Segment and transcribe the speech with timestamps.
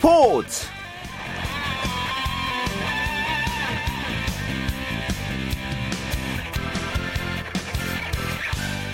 [0.00, 0.66] 스포츠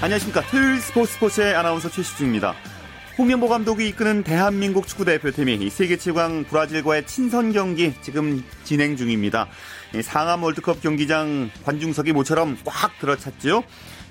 [0.03, 2.57] 안녕하십니까 토요일 스포츠 스포츠의 아나운서 최시중입니다
[3.19, 9.49] 홍명보 감독이 이끄는 대한민국 축구대표팀이 세계 최강 브라질과의 친선 경기 지금 진행 중입니다.
[10.03, 13.63] 상암 월드컵 경기장 관중석이 모처럼 꽉 들어찼죠.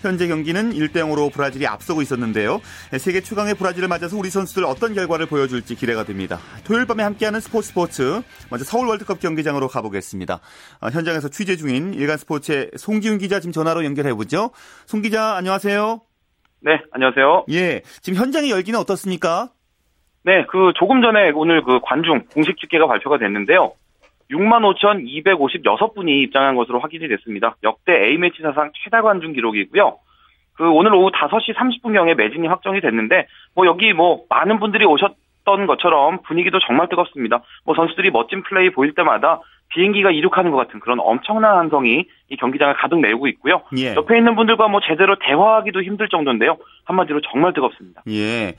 [0.01, 2.61] 현재 경기는 1대 0으로 브라질이 앞서고 있었는데요.
[2.99, 6.39] 세계 최강의 브라질을 맞아서 우리 선수들 어떤 결과를 보여줄지 기대가 됩니다.
[6.65, 10.39] 토요일 밤에 함께하는 스포츠 스포츠 먼저 서울 월드컵 경기장으로 가보겠습니다.
[10.81, 14.51] 어, 현장에서 취재 중인 일간 스포츠의 송기훈 기자 지금 전화로 연결해 보죠.
[14.85, 16.01] 송 기자 안녕하세요.
[16.61, 17.45] 네, 안녕하세요.
[17.51, 19.49] 예, 지금 현장의 열기는 어떻습니까?
[20.23, 23.73] 네, 그 조금 전에 오늘 그 관중 공식 집계가 발표가 됐는데요.
[24.31, 27.55] 65,256분이 입장한 것으로 확인이 됐습니다.
[27.63, 29.97] 역대 A매치 사상 최다 관중 기록이고요.
[30.53, 36.21] 그 오늘 오후 5시 30분경에 매진이 확정이 됐는데 뭐 여기 뭐 많은 분들이 오셨던 것처럼
[36.23, 37.41] 분위기도 정말 뜨겁습니다.
[37.65, 42.73] 뭐 선수들이 멋진 플레이 보일 때마다 비행기가 이륙하는 것 같은 그런 엄청난 함성이 이 경기장을
[42.75, 43.63] 가득 메우고 있고요.
[43.77, 43.95] 예.
[43.95, 46.57] 옆에 있는 분들과 뭐 제대로 대화하기도 힘들 정도인데요.
[46.85, 48.03] 한마디로 정말 뜨겁습니다.
[48.07, 48.53] 예.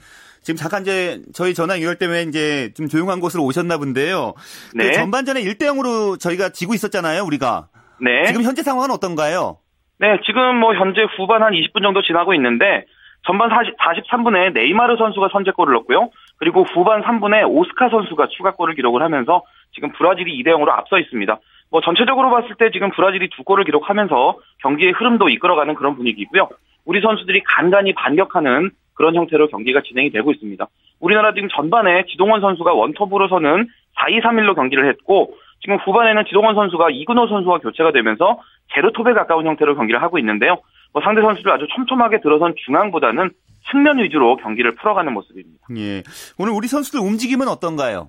[0.46, 4.34] 지금 잠깐 이제 저희 전화 연결 때문에 이제 좀 조용한 곳으로 오셨나 본데요.
[4.70, 4.92] 그 네.
[4.92, 7.66] 전반전에 1대 0으로 저희가 지고 있었잖아요, 우리가.
[8.00, 8.26] 네.
[8.26, 9.58] 지금 현재 상황은 어떤가요?
[9.98, 12.84] 네, 지금 뭐 현재 후반 한 20분 정도 지나고 있는데
[13.26, 16.10] 전반 40, 43분에 네이마르 선수가 선제골을 넣었고요.
[16.36, 19.42] 그리고 후반 3분에 오스카 선수가 추가골을 기록을 하면서
[19.74, 21.40] 지금 브라질이 2대 0으로 앞서 있습니다.
[21.72, 26.50] 뭐 전체적으로 봤을 때 지금 브라질이 두 골을 기록하면서 경기의 흐름도 이끌어가는 그런 분위기고요.
[26.84, 30.66] 우리 선수들이 간간히 반격하는 그런 형태로 경기가 진행이 되고 있습니다.
[31.00, 37.58] 우리나라 지금 전반에 지동원 선수가 원톱으로서는 4-2-3-1로 경기를 했고 지금 후반에는 지동원 선수가 이근호 선수와
[37.58, 38.40] 교체가 되면서
[38.74, 40.58] 제로톱에 가까운 형태로 경기를 하고 있는데요.
[40.92, 43.30] 뭐 상대 선수를 아주 촘촘하게 들어선 중앙보다는
[43.70, 45.66] 측면 위주로 경기를 풀어가는 모습입니다.
[45.76, 46.02] 예.
[46.38, 48.08] 오늘 우리 선수들 움직임은 어떤가요?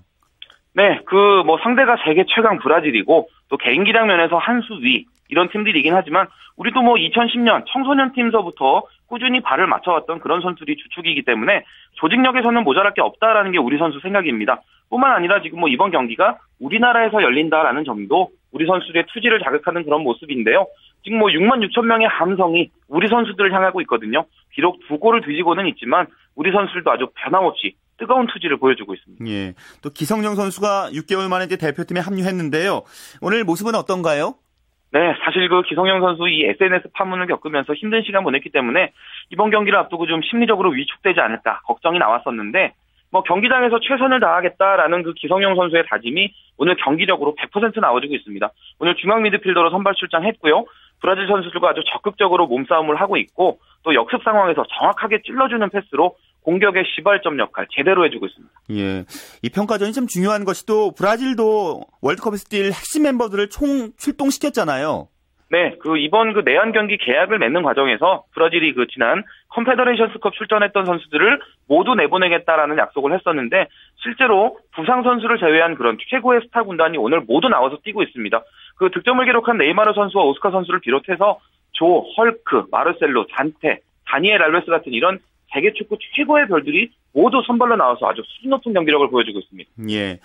[0.74, 1.16] 네, 그
[1.46, 6.82] 뭐 상대가 세계 최강 브라질이고 또 개인기량 면에서 한 수 위 이런 팀들이긴 하지만 우리도
[6.82, 13.52] 뭐 2010년 청소년 팀서부터 꾸준히 발을 맞춰왔던 그런 선수들이 주축이기 때문에 조직력에서는 모자랄 게 없다라는
[13.52, 14.62] 게 우리 선수 생각입니다.
[14.90, 20.68] 뿐만 아니라 지금 뭐 이번 경기가 우리나라에서 열린다라는 점도 우리 선수들의 투지를 자극하는 그런 모습인데요.
[21.04, 24.26] 지금 뭐 6만 6천 명의 함성이 우리 선수들을 향하고 있거든요.
[24.50, 29.26] 비록 두 골을 뒤지고는 있지만 우리 선수들도 아주 변함없이 뜨거운 투지를 보여주고 있습니다.
[29.28, 29.54] 예.
[29.82, 32.84] 또 기성용 선수가 6개월 만에 이제 대표팀에 합류했는데요.
[33.22, 34.36] 오늘 모습은 어떤가요?
[34.98, 38.94] 네, 사실 그 기성용 선수 이 SNS 파문을 겪으면서 힘든 시간 보냈기 때문에
[39.30, 42.74] 이번 경기를 앞두고 좀 심리적으로 위축되지 않을까 걱정이 나왔었는데
[43.12, 48.50] 뭐 경기장에서 최선을 다하겠다라는 그 기성용 선수의 다짐이 오늘 경기력으로 100% 나와주고 있습니다.
[48.80, 50.66] 오늘 중앙 미드필더로 선발 출장했고요.
[51.00, 56.16] 브라질 선수들과 아주 적극적으로 몸싸움을 하고 있고 또 역습 상황에서 정확하게 찔러주는 패스로
[56.48, 58.54] 공격의 시발점 역할 제대로 해주고 있습니다.
[58.72, 59.04] 예.
[59.44, 65.10] 이 평가전이 좀 중요한 것이 또 브라질도 월드컵에서 뛸 핵심 멤버들을 총 출동시켰잖아요.
[65.50, 71.40] 네, 그 이번 그 내한 경기 계약을 맺는 과정에서 브라질이 그 지난 컨페더레이션스컵 출전했던 선수들을
[71.68, 77.78] 모두 내보내겠다라는 약속을 했었는데 실제로 부상 선수를 제외한 그런 최고의 스타 군단이 오늘 모두 나와서
[77.84, 78.42] 뛰고 있습니다.
[78.78, 81.40] 그 득점을 기록한 네이마르 선수와 오스카 선수를 비롯해서
[81.74, 85.20] 조, 헐크, 마르셀로, 단테, 다니엘 알베스 같은 이런
[85.58, 89.72] 세계 축구 최고의 별들이 모두 선발로 나와서 아주 수준 높은 경기력을 보여주고 있습니다.
[89.90, 90.20] 예.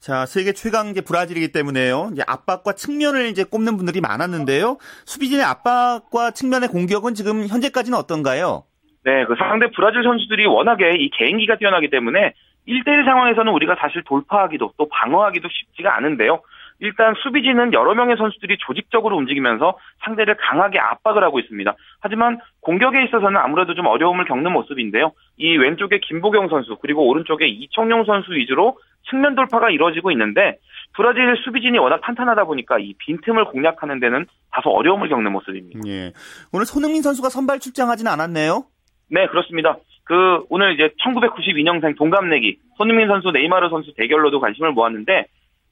[0.00, 2.08] 자, 세계 최강제 브라질이기 때문에요.
[2.12, 4.78] 이제 압박과 측면을 이제 꼽는 분들이 많았는데요.
[5.04, 8.64] 수비진의 압박과 측면의 공격은 지금 현재까지는 어떤가요?
[9.04, 12.32] 네, 그 상대 브라질 선수들이 워낙에 이 개인기가 뛰어나기 때문에
[12.66, 16.40] 1대1 상황에서는 우리가 사실 돌파하기도 또 방어하기도 쉽지가 않은데요.
[16.80, 21.74] 일단 수비진은 여러 명의 선수들이 조직적으로 움직이면서 상대를 강하게 압박을 하고 있습니다.
[22.00, 25.12] 하지만 공격에 있어서는 아무래도 좀 어려움을 겪는 모습인데요.
[25.36, 28.78] 이 왼쪽에 김보경 선수 그리고 오른쪽에 이청용 선수 위주로
[29.10, 30.58] 측면 돌파가 이루어지고 있는데
[30.94, 35.80] 브라질 수비진이 워낙 탄탄하다 보니까 이 빈틈을 공략하는 데는 다소 어려움을 겪는 모습입니다.
[35.86, 36.12] 예.
[36.52, 38.64] 오늘 손흥민 선수가 선발 출장하지는 않았네요.
[39.10, 39.76] 네, 그렇습니다.
[40.04, 45.26] 그 오늘 이제 1992년생 동갑내기 손흥민 선수 네이마르 선수 대결로도 관심을 모았는데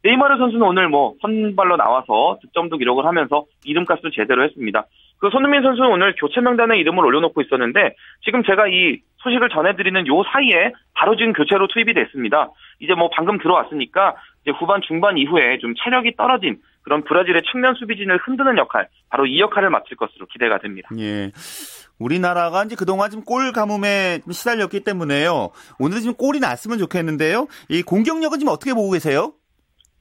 [0.05, 4.87] 네이마르 선수는 오늘 뭐 선발로 나와서 득점도 기록을 하면서 이름값을 제대로 했습니다.
[5.19, 10.23] 그 손흥민 선수는 오늘 교체 명단에 이름을 올려놓고 있었는데 지금 제가 이 소식을 전해드리는 요
[10.33, 12.50] 사이에 바로 지금 교체로 투입이 됐습니다.
[12.79, 18.19] 이제 뭐 방금 들어왔으니까 이제 후반 중반 이후에 좀 체력이 떨어진 그런 브라질의 측면 수비진을
[18.19, 20.89] 흔드는 역할 바로 이 역할을 맡을 것으로 기대가 됩니다.
[20.99, 21.33] 예.
[21.99, 25.50] 우리나라가 이제 그동안 좀 골 가뭄에 시달렸기 때문에요.
[25.81, 27.49] 오늘은 지금 골이 났으면 좋겠는데요.
[27.69, 29.33] 이 공격력은 지금 어떻게 보고 계세요?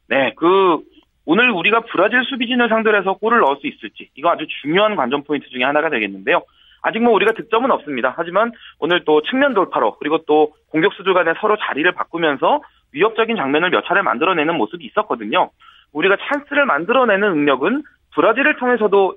[0.09, 0.79] 네, 그
[1.25, 5.49] 오늘 우리가 브라질 수비진을 상대로 해서 골을 넣을 수 있을지 이거 아주 중요한 관전 포인트
[5.49, 6.41] 중에 하나가 되겠는데요.
[6.81, 8.13] 아직 뭐 우리가 득점은 없습니다.
[8.15, 12.61] 하지만 오늘 또 측면 돌파로 그리고 또 공격수들 간에 서로 자리를 바꾸면서
[12.93, 15.49] 위협적인 장면을 몇 차례 만들어내는 모습이 있었거든요.
[15.91, 17.83] 우리가 찬스를 만들어내는 능력은
[18.15, 19.15] 브라질을 통해서도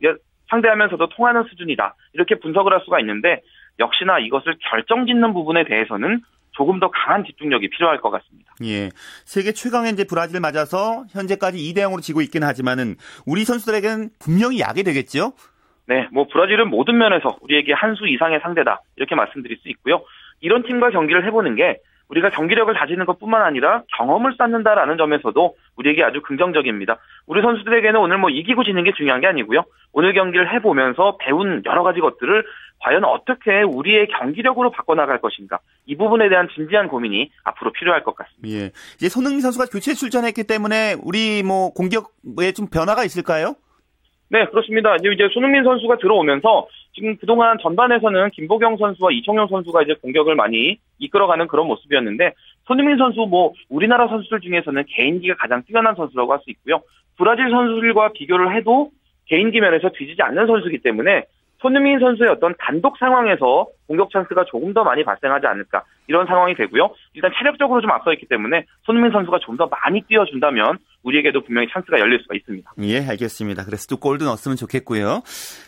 [0.48, 1.94] 상대하면서도 통하는 수준이다.
[2.14, 3.40] 이렇게 분석을 할 수가 있는데
[3.78, 6.20] 역시나 이것을 결정짓는 부분에 대해서는
[6.52, 8.52] 조금 더 강한 집중력이 필요할 것 같습니다.
[8.64, 8.90] 예.
[9.24, 14.82] 세계 최강의 이제 브라질을 맞아서 현재까지 2대 0으로 지고 있긴 하지만은 우리 선수들에게는 분명히 약이
[14.82, 15.32] 되겠죠?
[15.86, 18.80] 네, 뭐 브라질은 모든 면에서 우리에게 한 수 이상의 상대다.
[18.96, 20.02] 이렇게 말씀드릴 수 있고요.
[20.40, 26.02] 이런 팀과 경기를 해 보는 게 우리가 경기력을 다지는 것뿐만 아니라 경험을 쌓는다라는 점에서도 우리에게
[26.02, 26.98] 아주 긍정적입니다.
[27.26, 29.62] 우리 선수들에게는 오늘 뭐 이기고 지는 게 중요한 게 아니고요.
[29.92, 32.44] 오늘 경기를 해보면서 배운 여러 가지 것들을
[32.80, 38.48] 과연 어떻게 우리의 경기력으로 바꿔나갈 것인가 이 부분에 대한 진지한 고민이 앞으로 필요할 것 같습니다.
[38.48, 43.54] 예, 이제 손흥민 선수가 교체 출전했기 때문에 우리 뭐 공격에 좀 변화가 있을까요?
[44.28, 44.94] 네, 그렇습니다.
[44.96, 51.48] 이제 손흥민 선수가 들어오면서 지금 그동안 전반에서는 김보경 선수와 이청용 선수가 이제 공격을 많이 이끌어가는
[51.48, 52.34] 그런 모습이었는데
[52.66, 56.80] 손흥민 선수 뭐 우리나라 선수들 중에서는 개인기가 가장 뛰어난 선수라고 할 수 있고요.
[57.18, 58.90] 브라질 선수들과 비교를 해도
[59.26, 61.24] 개인기 면에서 뒤지지 않는 선수이기 때문에
[61.60, 66.90] 손흥민 선수의 어떤 단독 상황에서 공격 찬스가 조금 더 많이 발생하지 않을까 이런 상황이 되고요.
[67.14, 71.98] 일단 체력적으로 좀 앞서 있기 때문에 손흥민 선수가 좀 더 많이 뛰어준다면 우리에게도 분명히 찬스가
[71.98, 72.72] 열릴 수가 있습니다.
[72.82, 73.64] 예, 알겠습니다.
[73.66, 75.22] 그래서 또 골도 넣었으면 좋겠고요.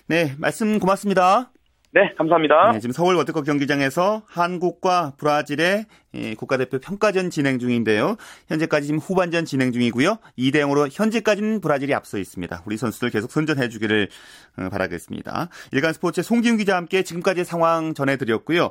[0.09, 1.51] 네, 말씀 고맙습니다.
[1.95, 2.73] 네, 감사합니다.
[2.73, 5.85] 네, 지금 서울 워드컵 경기장에서 한국과 브라질의
[6.15, 8.17] 예, 국가대표 평가전 진행 중인데요.
[8.49, 10.17] 현재까지 지금 후반전 진행 중이고요.
[10.39, 12.63] 2대 0으로 현재까지는 브라질이 앞서 있습니다.
[12.65, 14.09] 우리 선수들 계속 선전해 주기를
[14.57, 15.51] 어, 바라겠습니다.
[15.73, 18.71] 일간 스포츠의 송기훈 기자와 함께 지금까지 상황 전해드렸고요.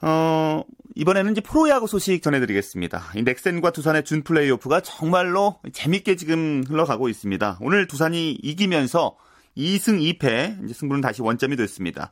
[0.00, 0.62] 어,
[0.96, 3.02] 이번에는 이제 프로야구 소식 전해드리겠습니다.
[3.14, 7.58] 이 넥센과 두산의 준 플레이오프가 정말로 재밌게 지금 흘러가고 있습니다.
[7.60, 9.16] 오늘 두산이 이기면서
[9.58, 12.10] 2승 2패, 이제 승부는 다시 원점이 됐습니다.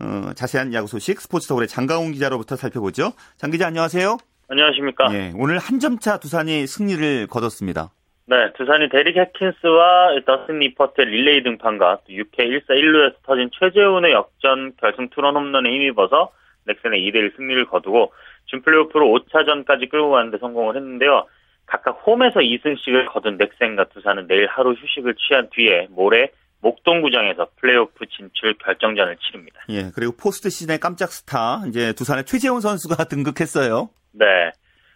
[0.00, 3.12] 어, 자세한 야구 소식 스포츠 서울의 장강훈 기자로부터 살펴보죠.
[3.36, 4.18] 장 기자 안녕하세요.
[4.48, 5.14] 안녕하십니까.
[5.14, 7.90] 예, 오늘 한 점 차 두산이 승리를 거뒀습니다.
[8.26, 15.08] 네, 두산이 데릭 핸킨스와 더스틴 니퍼트의 릴레이 등판과 6회 1사 1루에서 터진 최재훈의 역전 결승
[15.10, 16.32] 투런 홈런에 힘입어서
[16.66, 18.12] 넥센에 2대1 승리를 거두고
[18.46, 21.26] 준플레이오프를 5차전까지 끌고 가는데 성공을 했는데요.
[21.66, 26.30] 각각 홈에서 2승씩을 거둔 넥센과 두산은 내일 하루 휴식을 취한 뒤에 모레
[26.62, 29.60] 목동구장에서 플레이오프 진출 결정전을 치릅니다.
[29.68, 33.90] 예, 그리고 포스트 시즌의 깜짝 스타 이제 두산의 최재훈 선수가 등극했어요.
[34.12, 34.24] 네.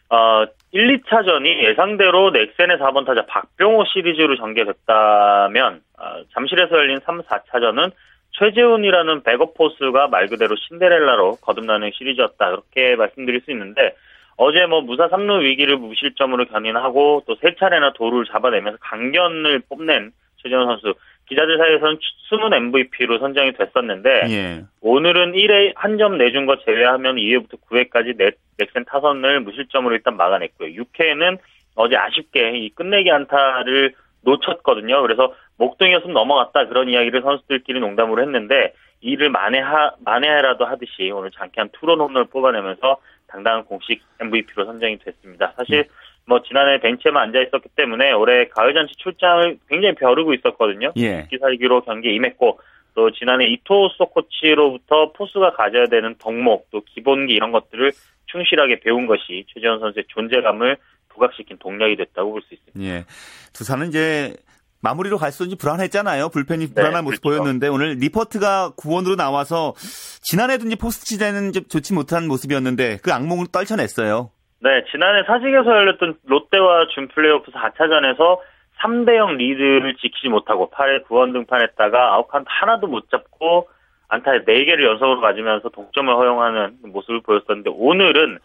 [0.09, 7.91] 어, 1, 2차전이 예상대로 넥센의 4번 타자 박병호 시리즈로 전개됐다면 어, 잠실에서 열린 3, 4차전은
[8.39, 12.51] 최재훈이라는 백업 포수가 말 그대로 신데렐라로 거듭나는 시리즈였다.
[12.51, 13.97] 그렇게 말씀드릴 수 있는데
[14.37, 20.13] 어제 뭐 무사 3루 위기를 무실점으로 견인하고 또 세 차례나 도루를 잡아내면서 강견을 뽐낸
[20.43, 20.95] 최재훈 선수
[21.29, 24.65] 기자들 사이에서는 숨은 MVP로 선정이 됐었는데 예.
[24.81, 30.83] 오늘은 1회 한 점 내준 것 제외하면 2회부터 9회까지 넥, 넥센 타선을 무실점으로 일단 막아냈고요.
[30.83, 31.39] 6회에는
[31.75, 35.03] 어제 아쉽게 이 끝내기 안타를 놓쳤거든요.
[35.03, 42.01] 그래서 목동이었으면 넘어갔다 그런 이야기를 선수들끼리 농담으로 했는데 이를 만회하 만회라도 하듯이 오늘 장쾌한 투런
[42.01, 42.99] 홈런을 뽑아내면서
[43.29, 45.53] 당당한 공식 MVP로 선정이 됐습니다.
[45.57, 45.87] 사실
[46.27, 50.93] 뭐 지난해 벤치에만 앉아 있었기 때문에 올해 가을 잔치 출장을 굉장히 벼르고 있었거든요.
[50.97, 51.27] 예.
[51.31, 52.59] 죽기살기로 경기에 임했고
[52.95, 57.93] 또 지난해 이토 수석 코치로부터 포수가 가져야 되는 덕목 또 기본기 이런 것들을
[58.27, 60.77] 충실하게 배운 것이 최재훈 선수의 존재감을
[61.11, 62.81] 부각시킨 동력이 됐다고 볼 수 있습니다.
[62.83, 63.05] 예.
[63.53, 64.35] 두산은 이제
[64.81, 66.29] 마무리로 갈수 있는지 불안했잖아요.
[66.31, 67.41] 불펜이 불안한 모습 그렇죠.
[67.41, 69.75] 보였는데 오늘 니퍼트가 구원으로 나와서
[70.23, 74.31] 지난해도 이제 포스트 시즌에는 좀 좋지 못한 모습이었는데 그 악몽을 떨쳐냈어요.
[74.67, 78.39] 네, 지난해 사직에서 열렸던 롯데와 준 플레이오프 4차전에서
[78.81, 83.69] 3대0 리드를 지키지 못하고 8회 구원 등판했다가 아웃카운트 하나도 못 잡고
[84.09, 88.39] 안타 4개를 연속으로 맞으면서 동점을 허용하는 모습을 보였었는데 오늘은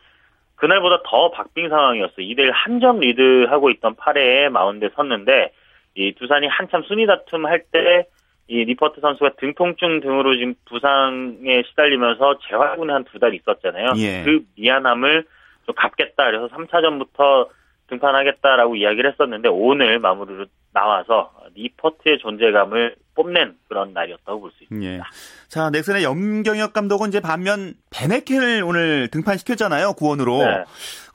[0.57, 2.17] 그날보다 더 박빙 상황이었어요.
[2.17, 5.51] 2대1 한 점 리드하고 있던 8회에 마운드에 섰는데
[5.95, 8.05] 이 두산이 한참 순위 다툼 할때
[8.47, 13.93] 이 니퍼트 선수가 등통증 등으로 지금 부상에 시달리면서 재활군에 한 두 달 있었잖아요.
[13.97, 14.23] 예.
[14.23, 15.25] 그 미안함을
[15.71, 16.25] 좀 갚겠다.
[16.25, 17.47] 그래서 3차전부터
[17.89, 24.93] 등판하겠다라고 이야기를 했었는데 오늘 마무리로 나와서 니퍼트의 존재감을 뽐낸 그런 날이었다고 볼 수 있습니다.
[24.93, 25.01] 예.
[25.49, 29.93] 자, 넥센의 염경엽 감독은 이제 반면 밴헤켄을 오늘 등판시켰잖아요.
[29.93, 30.37] 구원으로.
[30.37, 30.63] 네.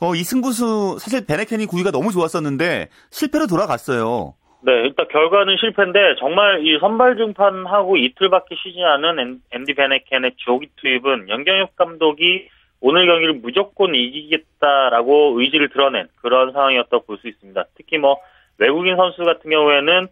[0.03, 4.35] 어, 이 승부수 사실 밴헤켄이 구위가 너무 좋았었는데 실패로 돌아갔어요.
[4.63, 10.69] 네, 일단 결과는 실패인데 정말 이 선발 등판하고 이틀밖에 쉬지 않은 앤- 앤디 밴헤켄의 조기
[10.77, 12.49] 투입은 염경엽 감독이
[12.81, 17.65] 오늘 경기를 무조건 이기겠다라고 의지를 드러낸 그런 상황이었다고 볼 수 있습니다.
[17.75, 18.21] 특히 뭐
[18.59, 20.09] 외국인 선수 같은 경우에는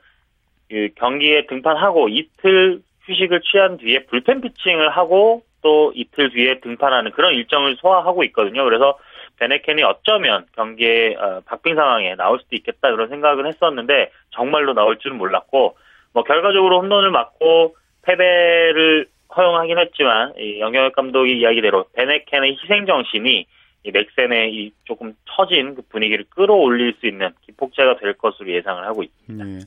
[0.71, 7.35] 그 경기에 등판하고 이틀 휴식을 취한 뒤에 불펜 피칭을 하고 또 이틀 뒤에 등판하는 그런
[7.35, 8.65] 일정을 소화하고 있거든요.
[8.65, 8.99] 그래서
[9.39, 15.17] 베네켄이 어쩌면 경기에 어, 박빙 상황에 나올 수도 있겠다 그런 생각은 했었는데 정말로 나올 줄은
[15.19, 15.77] 몰랐고
[16.13, 23.47] 뭐 결과적으로 홈런을 맞고 패배를 허용하긴 했지만 이 영영혁 감독이 이야기대로 베네켄의 희생 정신이
[23.87, 29.03] 이 넥센의 이 조금 처진 그 분위기를 끌어올릴 수 있는 기폭제가 될 것으로 예상을 하고
[29.03, 29.45] 있습니다.
[29.45, 29.59] 네.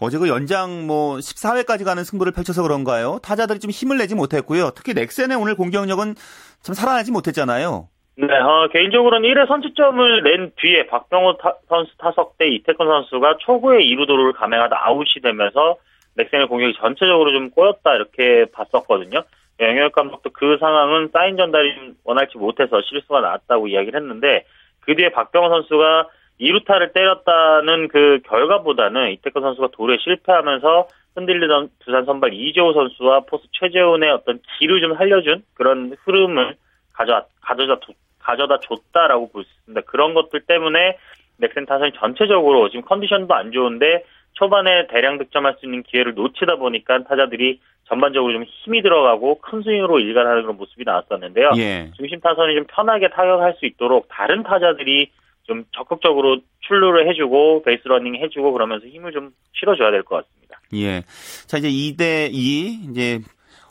[0.00, 3.20] 어제 그 연장 뭐 14회까지 가는 승부를 펼쳐서 그런가요?
[3.22, 4.70] 타자들이 좀 힘을 내지 못했고요.
[4.74, 6.14] 특히 넥센의 오늘 공격력은
[6.62, 7.88] 참 살아나지 못했잖아요.
[8.16, 13.84] 네, 어, 개인적으로는 1회 선취점을 낸 뒤에 박병호 타, 선수 타석 때 이태권 선수가 초구의
[13.84, 15.76] 2루도를 감행하다 아웃이 되면서
[16.14, 19.22] 넥센의 공격이 전체적으로 좀 꼬였다 이렇게 봤었거든요.
[19.60, 24.44] 영역 감독도 그 상황은 사인 전달이 원활치 못해서 실수가 나왔다고 이야기를 했는데
[24.80, 26.08] 그 뒤에 박병호 선수가
[26.40, 34.10] 2루타를 때렸다는 그 결과보다는 이태권 선수가 돌에 실패하면서 흔들리던 두산 선발 이재호 선수와 포수 최재훈의
[34.10, 36.56] 어떤 기를 좀 살려준 그런 흐름을
[36.94, 37.78] 가져 가져다
[38.20, 39.80] 가져다 줬다라고 볼 수 있습니다.
[39.90, 40.96] 그런 것들 때문에
[41.38, 47.04] 넥센 타선이 전체적으로 지금 컨디션도 안 좋은데 초반에 대량 득점할 수 있는 기회를 놓치다 보니까
[47.04, 51.50] 타자들이 전반적으로 좀 힘이 들어가고 큰 스윙으로 일관하는 그런 모습이 나왔었는데요.
[51.58, 51.90] 예.
[51.96, 55.10] 중심 타선이 좀 편하게 타격할 수 있도록 다른 타자들이
[55.44, 60.60] 좀 적극적으로 출루를 해주고 베이스 러닝 해주고 그러면서 힘을 좀 실어줘야 될 것 같습니다.
[60.74, 61.02] 예.
[61.48, 63.18] 자 이제 2대 2 이제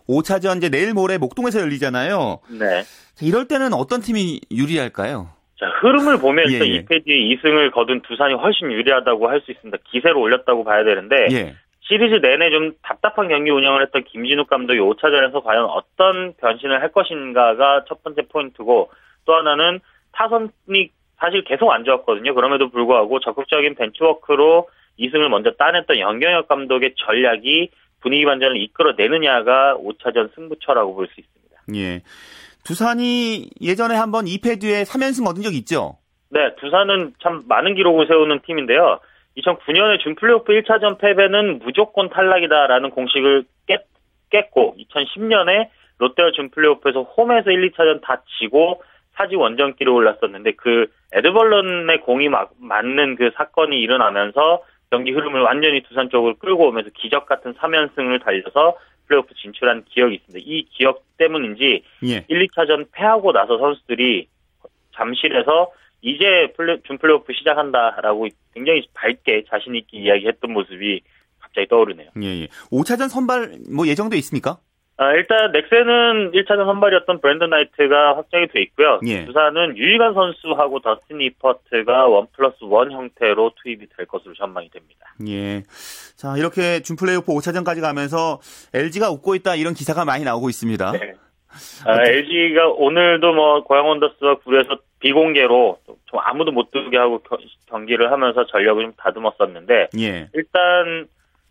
[0.09, 2.39] 5차전 이제 내일 모레 목동에서 열리잖아요.
[2.59, 2.83] 네.
[3.21, 5.29] 이럴 때는 어떤 팀이 유리할까요?
[5.59, 6.81] 자, 흐름을 보면서 예, 예.
[6.81, 9.77] 2패 뒤에 2승을 거둔 두산이 훨씬 유리하다고 할 수 있습니다.
[9.91, 11.55] 기세로 올렸다고 봐야 되는데 예.
[11.81, 17.83] 시리즈 내내 좀 답답한 경기 운영을 했던 김진욱 감독이 5차전에서 과연 어떤 변신을 할 것인가가
[17.87, 18.91] 첫 번째 포인트고
[19.25, 19.79] 또 하나는
[20.11, 22.33] 타선이 사실 계속 안 좋았거든요.
[22.35, 30.95] 그럼에도 불구하고 적극적인 벤치워크로 2승을 먼저 따냈던 영경혁 감독의 전략이 분위기 반전을 이끌어내느냐가 5차전 승부처라고
[30.95, 31.61] 볼 수 있습니다.
[31.75, 32.01] 예.
[32.63, 35.97] 두산이 예전에 한번 2패 뒤에 3연승 얻은 적 있죠?
[36.29, 38.99] 네, 두산은 참 많은 기록을 세우는 팀인데요.
[39.37, 43.85] 2009년에 준 플레이오프 1차전 패배는 무조건 탈락이다라는 공식을 깼,
[44.29, 48.81] 깼고 2010년에 롯데와 준 플레이오프에서 홈에서 1, 2차전 다 지고
[49.15, 56.09] 사지 원정길에 올랐었는데 그 에드벌런의 공이 막, 맞는 그 사건이 일어나면서 경기 흐름을 완전히 두산
[56.09, 58.77] 쪽으로 끌고 오면서 기적 같은 3연승을 달려서
[59.09, 60.45] 플레이오프 진출한 기억이 있습니다.
[60.45, 62.25] 이 기억 때문인지 예.
[62.27, 64.27] 1, 2차전 패하고 나서 선수들이
[64.95, 71.01] 잠실에서 이제 플레, 준 플레이오프 시작한다라고 굉장히 밝게 자신 있게 이야기했던 모습이
[71.39, 72.11] 갑자기 떠오르네요.
[72.21, 72.47] 예, 예.
[72.71, 74.59] 5차전 선발 뭐 예정돼 있습니까?
[75.01, 78.99] 아, 일단 넥센은 1차전 선발이었던 브랜든 나이트가 확정이 돼 있고요.
[79.07, 79.23] 예.
[79.23, 85.15] 두산은 유희관 선수하고 더스틴 니퍼트가 one plus one 형태로 투입이 될 것으로 전망이 됩니다.
[85.25, 85.63] 예.
[86.17, 88.41] 자, 이렇게 준 플레이오프 5차전까지 가면서
[88.73, 90.91] LG가 웃고 있다 이런 기사가 많이 나오고 있습니다.
[90.91, 91.13] 네.
[91.85, 97.23] 아, LG가 오늘도 뭐 고양 원더스와 구에서 비공개로 좀 아무도 못 들게 하고
[97.69, 100.27] 경기를 하면서 전력을 좀 다듬었었는데 예.
[100.33, 101.07] 일단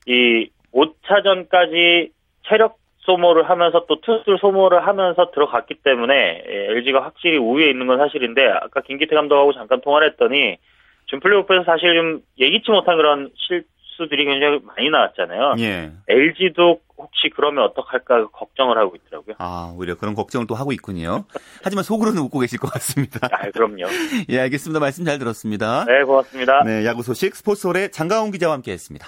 [0.07, 2.11] 이 5차전까지
[2.47, 2.78] 체력
[3.09, 8.47] 소모를 하면서 또 투수를 소모를 하면서 들어갔기 때문에 LG가 예, 확실히 우위에 있는 건 사실인데
[8.49, 10.59] 아까 김기태 감독하고 잠깐 통화를 했더니
[11.07, 15.55] 지금 플레이오프에서 사실 좀 예기치 못한 그런 실수들이 굉장히 많이 나왔잖아요.
[15.61, 15.91] 예.
[16.07, 19.37] LG도 혹시 그러면 어떡할까 걱정을 하고 있더라고요.
[19.39, 21.25] 아, 오히려 그런 걱정을 또 하고 있군요.
[21.65, 23.27] 하지만 속으로는 웃고 계실 것 같습니다.
[23.33, 23.87] 아, 그럼요.
[24.29, 24.81] 예, 알겠습니다.
[24.81, 25.87] 말씀 잘 들었습니다.
[25.87, 26.63] 네, 고맙습니다.
[26.65, 29.07] 네, 야구 소식 스포츠홀의 장가온 기자와 함께 했습니다.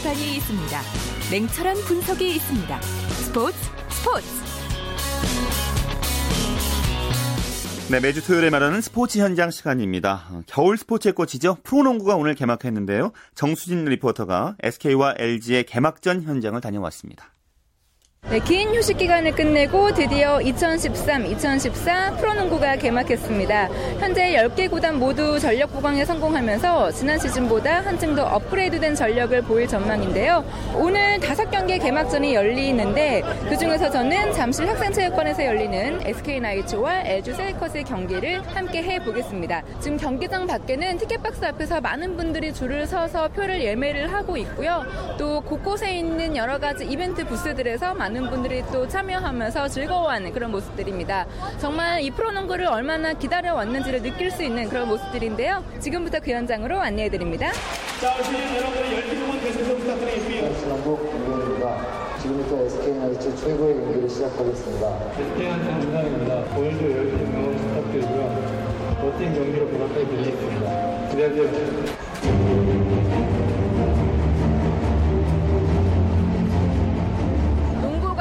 [0.00, 0.80] 비판이 있습니다.
[1.30, 2.80] 냉철한 분석이 있습니다.
[2.80, 3.56] 스포츠
[3.90, 4.26] 스포츠.
[7.90, 10.42] 네, 매주 토요일에 말하는 스포츠 현장 시간입니다.
[10.46, 11.58] 겨울 스포츠의 꽃이죠.
[11.64, 13.12] 프로농구가 오늘 개막했는데요.
[13.34, 17.34] 정수진 리포터가 SK와 LG의 개막전 현장을 다녀왔습니다.
[18.30, 23.68] 네, 긴 휴식 기간을 끝내고 드디어 2013-2014 프로농구가 개막했습니다.
[23.98, 30.44] 현재 10개 구단 모두 전력 보강에 성공하면서 지난 시즌보다 한층 더 업그레이드된 전력을 보일 전망인데요.
[30.76, 39.62] 오늘 5경기 개막전이 열리는데 그중에서 저는 잠실 학생체육관에서 열리는 SK나이츠와 LG 셀커스의 경기를 함께 해보겠습니다.
[39.80, 44.84] 지금 경기장 밖에는 티켓박스 앞에서 많은 분들이 줄을 서서 표를 예매를 하고 있고요.
[45.18, 51.26] 또 곳곳에 있는 여러 가지 이벤트 부스들에서 많은 많은 분들이 또 참여하면서 즐거워하는 그런 모습들입니다.
[51.58, 55.64] 정말 이 프로농구를 얼마나 기다려왔는지를 느낄 수 있는 그런 모습들인데요.
[55.78, 57.52] 지금부터 그 현장으로 안내해드립니다.
[58.00, 58.16] 자,
[58.56, 60.58] 여러분 12분 계속해서 부탁드리겠습니다.
[60.58, 62.18] 신한국 김동입니다.
[62.20, 65.12] 지금부터 SK나이츠 최고의 경기를 시작하겠습니다.
[65.12, 66.34] SK나이츠 한상입니다.
[66.56, 68.22] 오늘도 12명 부탁드리고요.
[69.02, 71.08] 멋진 경기로 보답해 드리겠습니다.
[71.10, 72.69] 기대하세요.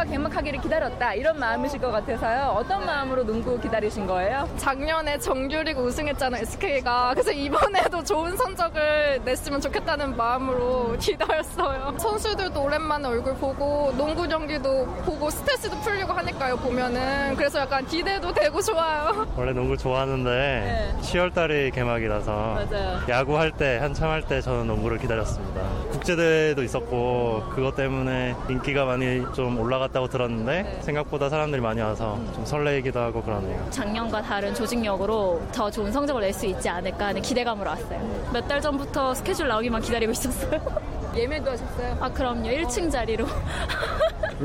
[0.09, 2.55] 개막하기를 기다렸다 이런 마음이실 것 같아서요.
[2.57, 4.47] 어떤 마음으로 농구 기다리신 거예요?
[4.57, 7.11] 작년에 정규리그 우승했잖아요, SK가.
[7.13, 11.95] 그래서 이번에도 좋은 성적을 냈으면 좋겠다는 마음으로 기다렸어요.
[11.97, 17.35] 선수들도 오랜만에 얼굴 보고 농구 경기도 보고 스트레스도 풀리고 하니까요, 보면은.
[17.35, 19.27] 그래서 약간 기대도 되고 좋아요.
[19.37, 20.93] 원래 농구 좋아하는데 네.
[21.01, 22.99] 10월 달이 개막이라서 맞아요.
[23.07, 25.61] 야구할 때 한참 할 때 저는 농구를 기다렸습니다.
[25.91, 30.81] 국제대회도 있었고 그것 때문에 인기가 많이 좀 올라갔다 고 들었는데 네.
[30.81, 33.65] 생각보다 사람들이 많이 와서 좀 설레이기도 하고 그러네요.
[33.69, 38.29] 작년과 다른 조직력으로 더 좋은 성적을 낼 수 있지 않을까 하는 기대감으로 왔어요.
[38.33, 40.59] 몇 달 전부터 스케줄 나오기만 기다리고 있었어요.
[41.15, 41.97] 예매도 하셨어요?
[41.99, 42.49] 아, 그럼요.
[42.49, 43.25] 1층 자리로.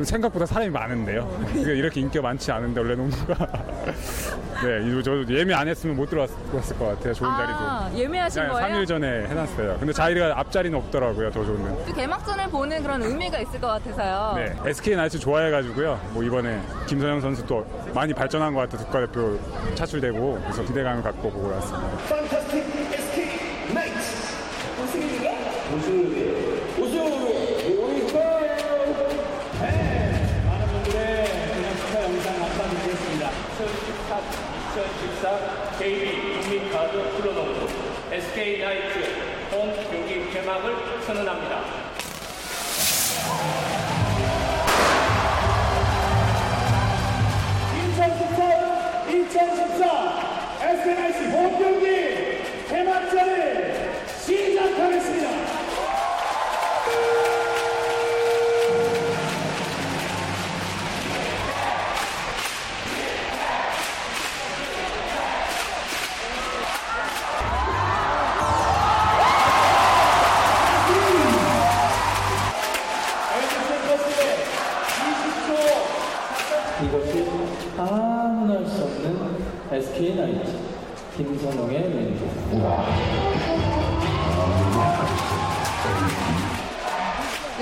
[0.02, 1.28] 생각보다 사람이 많은데요.
[1.52, 3.34] 그러니까 이렇게 인기가 많지 않은데 원래 농구가
[4.64, 6.36] 네, 이거 저 예매 안 했으면 못 들어왔을
[6.78, 7.14] 것 같아요.
[7.14, 8.02] 좋은 아, 자리도.
[8.02, 8.76] 예매하신 그냥 거예요?
[8.76, 9.76] 3일 전에 해놨어요.
[9.78, 11.30] 근데 자리가 앞자리는 없더라고요.
[11.30, 11.84] 더 좋은.
[11.86, 14.32] 또 개막전을 보는 그런 의미가 있을 것 같아서요.
[14.36, 16.00] 네, SK 나이츠 좋아해가지고요.
[16.12, 19.38] 뭐 이번에 김선영 선수 또 많이 발전한 것 같아 국가대표
[19.74, 22.83] 차출되고 그래서 기대감을 갖고 보고 왔습니다.
[36.54, 37.66] KB 국민가족 프로농구
[38.12, 38.94] SK 나이츠
[39.50, 41.64] 홈 경기 개막을 선언합니다.
[47.74, 51.86] (2014) 2014 SNIC 홈 경기
[52.68, 55.43] 개막전을 시작하겠습니다.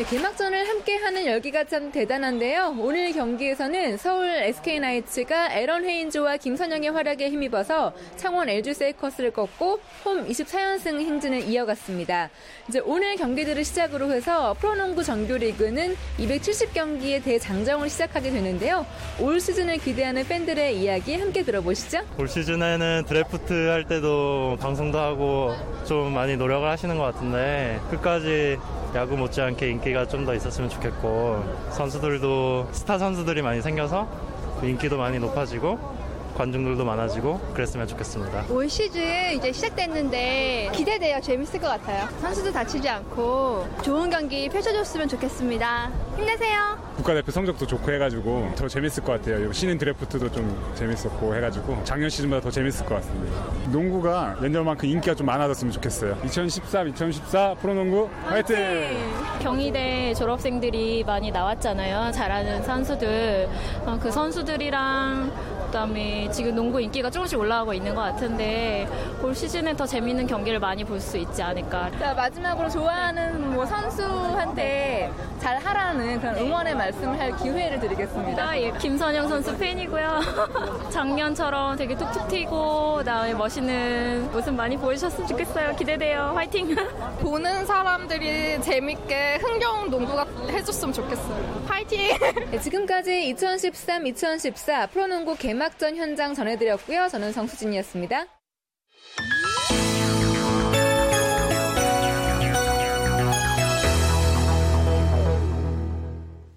[0.02, 2.74] 네, 개막전을 함께하는 열기가 참 대단한데요.
[2.76, 10.98] 오늘 경기에서는 서울 SK나이츠가 에런 헤인즈와 김선영의 활약에 힘입어서 창원 LG 세이커스를 꺾고 홈 24연승
[10.98, 12.30] 행진을 이어갔습니다.
[12.68, 18.84] 이제 오늘 경기들을 시작으로 해서 프로농구 정규리그는 270경기의 대장정을 시작하게 되는데요.
[19.20, 22.00] 올 시즌을 기대하는 팬들의 이야기 함께 들어보시죠.
[22.18, 25.54] 올 시즌에는 드래프트 할 때도 방송도 하고
[25.86, 28.58] 좀 많이 노력을 하시는 것 같은데 끝까지
[28.94, 34.06] 야구 못지않게 인기가 좀 더 있었으면 좋겠고 선수들도 스타 선수들이 많이 생겨서
[34.62, 35.78] 인기도 많이 높아지고
[36.36, 38.44] 관중들도 많아지고 그랬으면 좋겠습니다.
[38.50, 39.02] 올 시즌
[39.36, 41.20] 이제 시작됐는데 기대돼요.
[41.20, 42.08] 재밌을 것 같아요.
[42.20, 45.90] 선수들 다치지 않고 좋은 경기 펼쳐줬으면 좋겠습니다.
[46.16, 46.78] 힘내세요.
[46.96, 49.50] 국가대표 성적도 좋고 해가지고 더 재밌을 것 같아요.
[49.52, 53.42] 신인 드래프트도 좀 재밌었고 해가지고 작년 시즌보다 더 재밌을 것 같습니다.
[53.70, 56.18] 농구가 예년만큼 인기가 좀 많아졌으면 좋겠어요.
[56.24, 58.56] 2013, 2014 프로농구 화이팅!
[59.40, 62.12] 경희대 졸업생들이 많이 나왔잖아요.
[62.12, 63.48] 잘하는 선수들.
[63.86, 65.32] 어, 그 선수들이랑
[65.72, 68.86] 그다음에 지금 농구 인기가 조금씩 올라가고 있는 것 같은데
[69.22, 71.90] 올 시즌에 더 재밌는 경기를 많이 볼 수 있지 않을까.
[71.98, 78.50] 자, 마지막으로 좋아하는 뭐 선수한테 잘 하라는 그런 응원의 말씀을 할 기회를 드리겠습니다.
[78.50, 78.70] 아, 예.
[78.78, 80.20] 김선영 선수 팬이고요.
[80.92, 85.74] 작년처럼 되게 툭툭 튀고 그다음에 멋있는 모습 많이 보여주셨으면 좋겠어요.
[85.74, 86.32] 기대돼요.
[86.36, 86.76] 화이팅!
[87.20, 91.62] 보는 사람들이 재밌게 흥겨운 농구가 해줬으면 좋겠어요.
[91.66, 92.16] 화이팅!
[92.50, 97.08] 네, 지금까지 2013-2014 프로농구 개막 전 현장 전해드렸고요.
[97.08, 98.26] 저는 정수진이었습니다.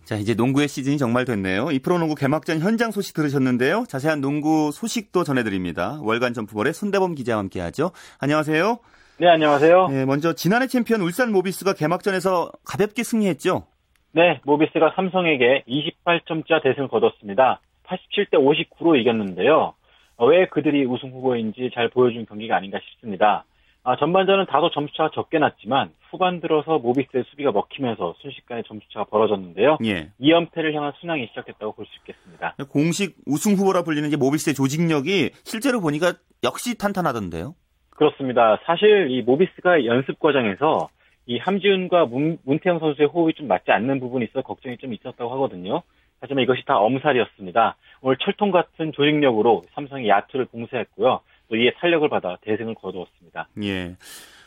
[0.06, 1.72] 자, 이제 농구의 시즌이 정말 됐네요.
[1.72, 3.86] 이 프로농구 개막전 현장 소식 들으셨는데요.
[3.88, 6.00] 자세한 농구 소식도 전해드립니다.
[6.04, 7.92] 월간 점프볼의 손대범 기자와 함께하죠.
[8.20, 8.78] 안녕하세요.
[9.18, 9.88] 네, 안녕하세요.
[9.88, 13.66] 네, 먼저 지난해 챔피언 울산 모비스가 개막전에서 가볍게 승리했죠.
[14.12, 17.62] 네, 모비스가 삼성에게 28점차 대승을 거뒀습니다.
[17.88, 19.74] 87대 59로 이겼는데요.
[20.18, 23.46] 어, 왜 그들이 우승 후보인지 잘 보여준 경기가 아닌가 싶습니다.
[23.84, 29.78] 아, 전반전은 다소 점수차가 적게 났지만 후반 들어서 모비스의 수비가 먹히면서 순식간에 점수차가 벌어졌는데요.
[29.86, 30.10] 예.
[30.20, 32.56] 2연패를 향한 순항이 시작했다고 볼 수 있겠습니다.
[32.72, 37.54] 공식 우승 후보라 불리는 이제 모비스의 조직력이 실제로 보니까 역시 탄탄하던데요.
[37.92, 38.60] 그렇습니다.
[38.66, 40.90] 사실 이 모비스가 연습 과정에서
[41.28, 45.84] 이 함지훈과 문, 문태영 선수의 호흡이 좀 맞지 않는 부분이 있어 걱정이 좀 있었다고 하거든요.
[46.22, 47.76] 하지만 이것이 다 엄살이었습니다.
[48.02, 51.22] 오늘 철통 같은 조직력으로 삼성이 야투를 봉쇄했고요.
[51.50, 53.48] 또 이에 탄력을 받아 대승을 거두었습니다.
[53.64, 53.96] 예.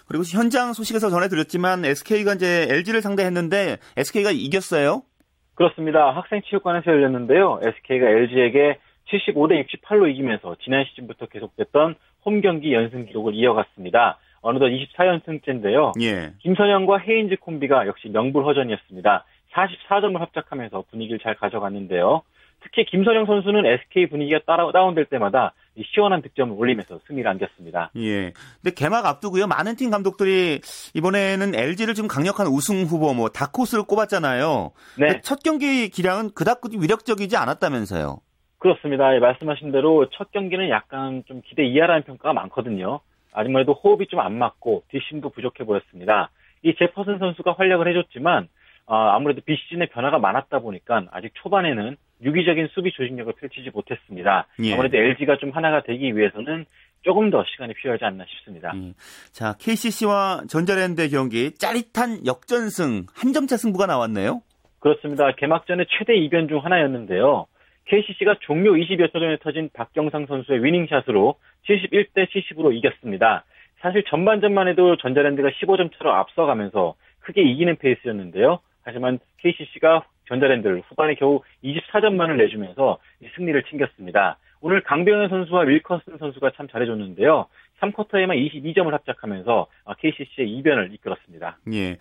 [0.06, 5.02] 그리고 현장 소식에서 전해드렸지만 SK가 이제 LG를 상대했는데 SK가 이겼어요.
[5.54, 6.10] 그렇습니다.
[6.16, 7.60] 학생체육관에서 열렸는데요.
[7.62, 8.78] SK가 LG에게
[9.10, 14.18] 75대 68로 이기면서 지난 시즌부터 계속됐던 홈 경기 연승 기록을 이어갔습니다.
[14.40, 15.92] 어느덧 24연승째인데요.
[16.02, 16.32] 예.
[16.40, 19.24] 김선영과 헤인즈 콤비가 역시 명불허전이었습니다.
[19.58, 22.22] 44점을 합작하면서 분위기를 잘 가져갔는데요.
[22.60, 25.52] 특히 김선영 선수는 SK 분위기가 따라, 다운될 때마다
[25.94, 27.90] 시원한 득점을 올리면서 승리를 안겼습니다.
[27.96, 28.32] 예.
[28.60, 29.46] 근데 개막 앞두고요.
[29.46, 30.60] 많은 팀 감독들이
[30.94, 34.72] 이번에는 LG를 좀 강력한 우승 후보 뭐 다코스를 꼽았잖아요.
[34.98, 35.20] 네.
[35.22, 38.18] 첫 경기 기량은 그닥 위력적이지 않았다면서요.
[38.58, 39.14] 그렇습니다.
[39.14, 42.98] 예, 말씀하신 대로 첫 경기는 약간 좀 기대 이하라는 평가가 많거든요.
[43.32, 46.30] 아무래도 호흡이 좀 안 맞고 뒷심도 부족해 보였습니다.
[46.64, 48.48] 이 제퍼슨 선수가 활약을 해줬지만
[48.90, 54.46] 아, 아무래도 비시즌의 변화가 많았다 보니까 아직 초반에는 유기적인 수비 조직력을 펼치지 못했습니다.
[54.64, 54.72] 예.
[54.72, 56.64] 아무래도 LG가 좀 하나가 되기 위해서는
[57.02, 58.72] 조금 더 시간이 필요하지 않나 싶습니다.
[58.74, 58.94] 예.
[59.30, 64.40] 자, KCC와 전자랜드 경기 짜릿한 역전승 한 점차 승부가 나왔네요.
[64.80, 65.32] 그렇습니다.
[65.32, 67.46] 개막전의 최대 이변 중 하나였는데요.
[67.84, 71.34] KCC가 종료 20여 초 전에 터진 박경상 선수의 위닝샷으로
[71.68, 73.44] 71대 70으로 이겼습니다.
[73.80, 78.60] 사실 전반전만 해도 전자랜드가 15점 차로 앞서가면서 크게 이기는 페이스였는데요.
[78.88, 82.98] 하지만 KCC가 전자랜드를 후반에 겨우 24점만을 내주면서
[83.36, 84.38] 승리를 챙겼습니다.
[84.62, 87.46] 오늘 강병현 선수와 윌커슨 선수가 참 잘해줬는데요.
[87.80, 89.66] 3쿼터에만 22점을 합작하면서
[89.98, 91.58] KCC의 이변을 이끌었습니다.
[91.74, 91.98] 예.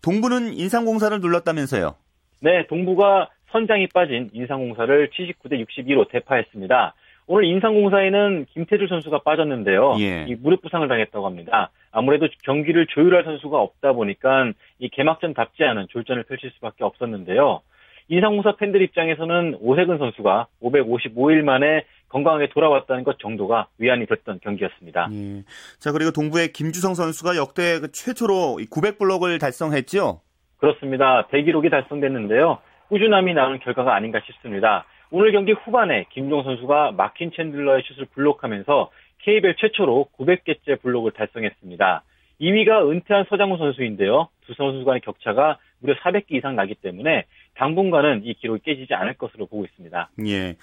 [0.00, 1.96] 동부는 인상공사를 눌렀다면서요?
[2.40, 6.94] 네, 동부가 선장이 빠진 인상공사를 79대 62로 대파했습니다.
[7.28, 9.96] 오늘 인상공사에는 김태주 선수가 빠졌는데요.
[10.00, 10.24] 예.
[10.26, 11.70] 이 무릎 부상을 당했다고 합니다.
[11.92, 17.60] 아무래도 경기를 조율할 선수가 없다 보니까 이 개막전답지 않은 졸전을 펼칠 수밖에 없었는데요.
[18.08, 25.10] 인상공사 팬들 입장에서는 오세근 선수가 555일 만에 건강하게 돌아왔다는 것 정도가 위안이 됐던 경기였습니다.
[25.12, 25.42] 예.
[25.78, 30.22] 자, 그리고 동부의 김주성 선수가 역대 그 최초로 900블록을 달성했죠?
[30.56, 31.26] 그렇습니다.
[31.30, 32.58] 대기록이 달성됐는데요.
[32.88, 34.86] 꾸준함이 나오는 결과가 아닌가 싶습니다.
[35.10, 38.90] 오늘 경기 후반에 김종 선수가 마킨 챈들러의 슛을 블록하면서
[39.22, 42.02] KBL 최초로 900개째 블록을 달성했습니다.
[42.40, 44.28] 2위가 은퇴한 서장훈 선수인데요.
[44.46, 47.24] 두 선수 간의 격차가 무려 400개 이상 나기 때문에
[47.56, 50.10] 당분간은 이 기록이 깨지지 않을 것으로 보고 있습니다.
[50.26, 50.56] 예.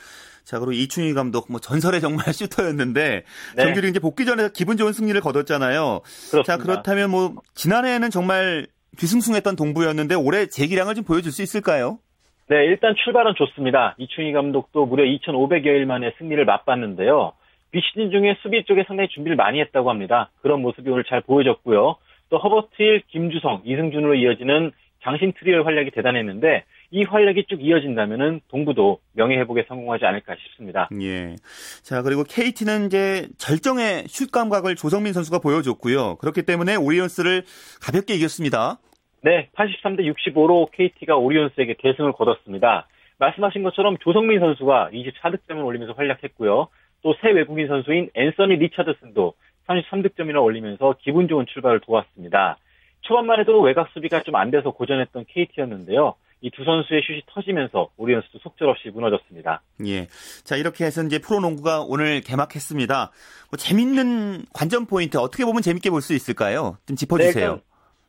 [0.43, 3.23] 자, 그리고 이충희 감독, 뭐 전설의 정말 슈터였는데
[3.57, 3.63] 네.
[3.63, 6.01] 경기를 이제 복귀 전에 기분 좋은 승리를 거뒀잖아요.
[6.31, 6.43] 그렇습니다.
[6.43, 11.99] 자, 그렇다면 뭐 지난해에는 정말 뒤숭숭했던 동부였는데 올해 재기량을 좀 보여줄 수 있을까요?
[12.47, 13.95] 네, 일단 출발은 좋습니다.
[13.97, 17.33] 이충희 감독도 무려 2,500여일 만에 승리를 맛봤는데요.
[17.71, 20.29] 비시즌 중에 수비 쪽에 상당히 준비를 많이 했다고 합니다.
[20.41, 21.95] 그런 모습이 오늘 잘 보여졌고요.
[22.29, 24.71] 또 허버트힐, 김주성, 이승준으로 이어지는
[25.03, 30.87] 장신 트리오의 활약이 대단했는데 이 활약이 쭉 이어진다면은 동부도 명예 회복에 성공하지 않을까 싶습니다.
[31.01, 31.35] 예.
[31.83, 36.17] 자, 그리고 KT는 이제 절정의 슛 감각을 조성민 선수가 보여줬고요.
[36.17, 37.43] 그렇기 때문에 오리온스를
[37.81, 38.77] 가볍게 이겼습니다.
[39.25, 42.87] 네, 83대 65로 KT가 오리온스에게 대승을 거뒀습니다.
[43.17, 46.67] 말씀하신 것처럼 조성민 선수가 24득점을 올리면서 활약했고요.
[47.01, 49.33] 또 새 외국인 선수인 앤서니 리차드슨도
[49.67, 52.57] 33득점이나 올리면서 기분 좋은 출발을 도왔습니다.
[53.01, 56.13] 초반만 해도 외곽 수비가 좀 안 돼서 고전했던 KT였는데요.
[56.41, 59.63] 이 두 선수의 슛이 터지면서 오리온스도 속절없이 무너졌습니다.
[59.87, 60.05] 예.
[60.43, 63.11] 자, 이렇게 해서 이제 프로농구가 오늘 개막했습니다.
[63.49, 66.77] 뭐 재밌는 관전 포인트 어떻게 보면 재밌게 볼 수 있을까요?
[66.85, 67.55] 좀 짚어주세요.
[67.55, 67.61] 네,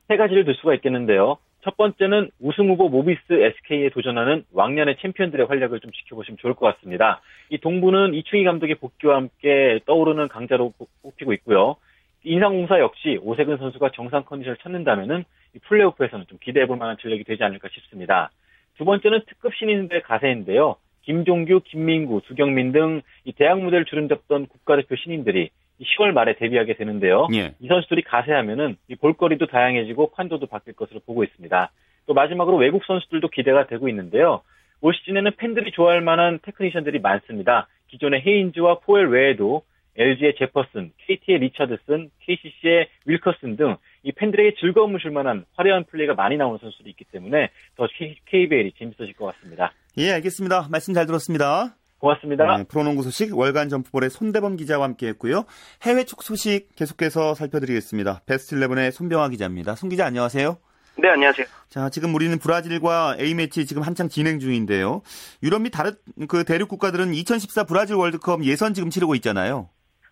[0.09, 1.39] 세 가지를 들 수가 있겠는데요.
[1.63, 7.21] 첫 번째는 우승 후보 모비스 SK에 도전하는 왕년의 챔피언들의 활약을 좀 지켜보시면 좋을 것 같습니다.
[7.51, 11.77] 이 동부는 이충희 감독의 복귀와 함께 떠오르는 강자로 뽑히고 있고요.
[12.23, 17.69] 인상공사 역시 오세근 선수가 정상 컨디션을 찾는다면은 이 플레이오프에서는 좀 기대해볼 만한 전력이 되지 않을까
[17.73, 18.31] 싶습니다.
[18.79, 20.77] 두 번째는 특급 신인들의 가세인데요.
[21.03, 25.51] 김종규, 김민구, 두경민 등 이 대학 무대를 주름잡던 국가대표 신인들이
[25.85, 27.29] 10월 말에 데뷔하게 되는데요.
[27.35, 27.55] 예.
[27.61, 31.71] 이 선수들이 가세하면은 이 볼거리도 다양해지고 판도도 바뀔 것으로 보고 있습니다.
[32.07, 34.43] 또 마지막으로 외국 선수들도 기대가 되고 있는데요.
[34.81, 37.69] 올 시즌에는 팬들이 좋아할 만한 테크니션들이 많습니다.
[37.89, 39.63] 기존의 헤인즈와 포웰 외에도
[39.99, 46.37] LG의 제퍼슨, KT의 리차드슨, KCC의 윌커슨 등 이 팬들에게 즐거움을 줄 만한 화려한 플레이가 많이
[46.37, 47.89] 나오는 선수들이 있기 때문에 더
[48.27, 49.73] KBL이 재밌어질 것 같습니다.
[49.99, 50.69] 예, 알겠습니다.
[50.71, 51.75] 말씀 잘 들었습니다.
[51.99, 52.57] 고맙습니다.
[52.57, 55.45] 네, 프로농구 소식 월간 점프볼의 손대범 기자와 함께했고요.
[55.83, 58.23] 해외 축구 소식 계속해서 살펴드리겠습니다.
[58.27, 59.75] 베스트 11의 손병하 기자입니다.
[59.75, 60.59] 손 기자 안녕하세요.
[60.99, 61.47] 네, 안녕하세요.
[61.69, 65.03] 자, 지금 우리는 브라질과 A매치 지금 한창 진행 중인데요.
[65.43, 65.93] 유럽 및 다른
[66.29, 69.69] 그 대륙 국가들은 2014 브라질 월드컵 예선 지금 치르고 있잖아요.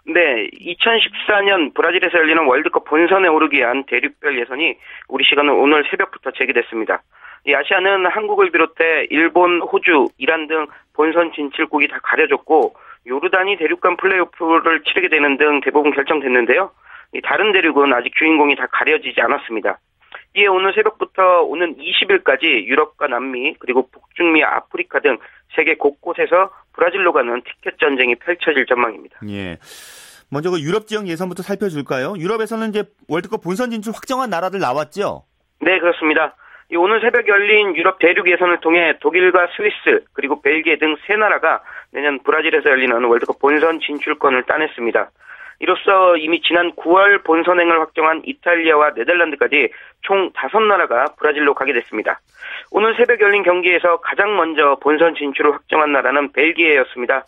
[0.07, 4.77] 네, 2014년 브라질에서 열리는 월드컵 본선에 오르기 위한 대륙별 예선이
[5.09, 7.03] 우리 시간은 오늘 새벽부터 재개됐습니다.
[7.47, 12.75] 이 아시아는 한국을 비롯해 일본, 호주, 이란 등 본선 진출국이 다 가려졌고
[13.07, 16.71] 요르단이 대륙 간 플레이오프를 치르게 되는 등 대부분 결정됐는데요.
[17.13, 19.79] 이 다른 대륙은 아직 주인공이 다 가려지지 않았습니다.
[20.37, 25.19] 이에 오늘 새벽부터 오는 20일까지 유럽과 남미 그리고 북중미 아프리카 등
[25.55, 29.21] 세계 곳곳에서 브라질로 가는 티켓 전쟁이 펼쳐질 전망입니다.
[29.29, 29.59] 예.
[30.31, 32.15] 먼저 그 유럽 지역 예선부터 살펴줄까요?
[32.19, 35.25] 유럽에서는 이제 월드컵 본선 진출 확정한 나라들 나왔죠?
[35.61, 36.35] 네, 그렇습니다.
[36.73, 42.19] 오늘 새벽 열린 유럽 대륙 예선을 통해 독일과 스위스 그리고 벨기에 등 세 나라가 내년
[42.21, 45.11] 브라질에서 열리는 월드컵 본선 진출권을 따냈습니다.
[45.61, 49.69] 이로써 이미 지난 9월 본선행을 확정한 이탈리아와 네덜란드까지
[50.03, 52.21] 총 5나라가 브라질로 가게 됐습니다.
[52.71, 57.25] 오늘 새벽 열린 경기에서 가장 먼저 본선 진출을 확정한 나라는 벨기에였습니다.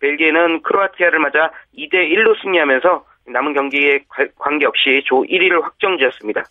[0.00, 4.00] 벨기에는 크로아티아를 맞아 2대 1로 승리하면서 남은 경기에
[4.38, 6.44] 관계없이 조 1위를 확정지었습니다.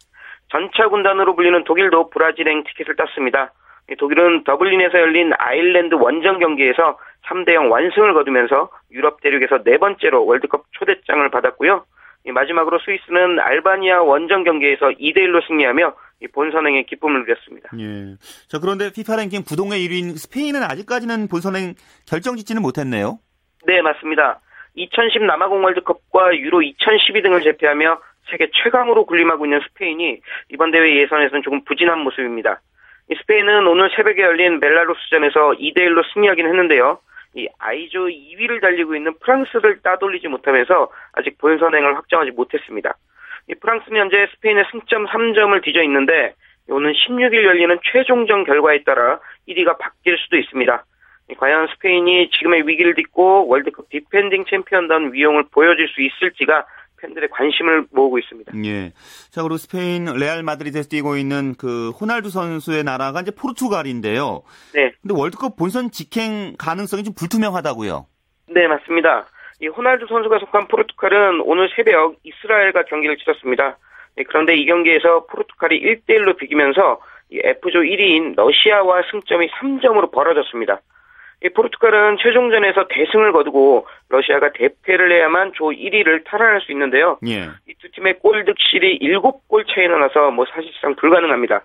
[0.49, 3.53] 전차 군단으로 불리는 독일도 브라질행 티켓을 땄습니다.
[3.97, 11.29] 독일은 더블린에서 열린 아일랜드 원정 경기에서 3대0 완승을 거두면서 유럽 대륙에서 네 번째로 월드컵 초대장을
[11.29, 11.85] 받았고요.
[12.25, 15.93] 마지막으로 스위스는 알바니아 원정 경기에서 2대1로 승리하며
[16.33, 17.69] 본선행의 기쁨을 누렸습니다.
[17.79, 18.15] 예.
[18.47, 21.75] 자, 그런데 피파 랭킹 부동의 1위인 스페인은 아직까지는 본선행
[22.07, 23.19] 결정 짓지는 못했네요.
[23.65, 24.41] 네, 맞습니다.
[24.75, 31.43] 2010 남아공 월드컵과 유로 2012 등을 제패하며 세계 최강으로 군림하고 있는 스페인이 이번 대회 예선에서는
[31.43, 32.61] 조금 부진한 모습입니다.
[33.15, 36.99] 스페인은 오늘 새벽에 열린 벨라루스전에서 2대1로 승리하긴 했는데요.
[37.35, 42.95] 이 I조 2위를 달리고 있는 프랑스를 따돌리지 못하면서 아직 본선행을 확정하지 못했습니다.
[43.49, 46.33] 이 프랑스는 현재 스페인의 승점 3점을 뒤져 있는데
[46.69, 50.83] 오는 16일 열리는 최종전 결과에 따라 1위가 바뀔 수도 있습니다.
[51.37, 56.65] 과연 스페인이 지금의 위기를 딛고 월드컵 디펜딩 챔피언다운 위용을 보여줄 수 있을지가
[57.01, 58.53] 팬들의 관심을 모으고 있습니다.
[58.65, 58.91] 예.
[59.29, 64.41] 자, 그리고 스페인 레알 마드리드에서 뛰고 있는 그 호날두 선수의 나라가 이제 포르투갈인데요.
[64.73, 64.91] 네.
[65.01, 68.05] 근데 월드컵 본선 직행 가능성이 좀 불투명하다고요.
[68.49, 69.27] 네, 맞습니다.
[69.61, 73.77] 이 호날두 선수가 속한 포르투갈은 오늘 새벽 이스라엘과 경기를 치렀습니다.
[74.15, 76.99] 네, 그런데 이 경기에서 포르투갈이 1대1로 비기면서
[77.31, 80.81] F조 1위인 러시아와 승점이 3점으로 벌어졌습니다.
[81.43, 87.17] 이 포르투갈은 최종전에서 대승을 거두고 러시아가 대패를 해야만 조 1위를 탈환할 수 있는데요.
[87.27, 87.49] 예.
[87.67, 91.61] 이 두 팀의 골 득실이 7골 차이나 나서 뭐 사실상 불가능합니다.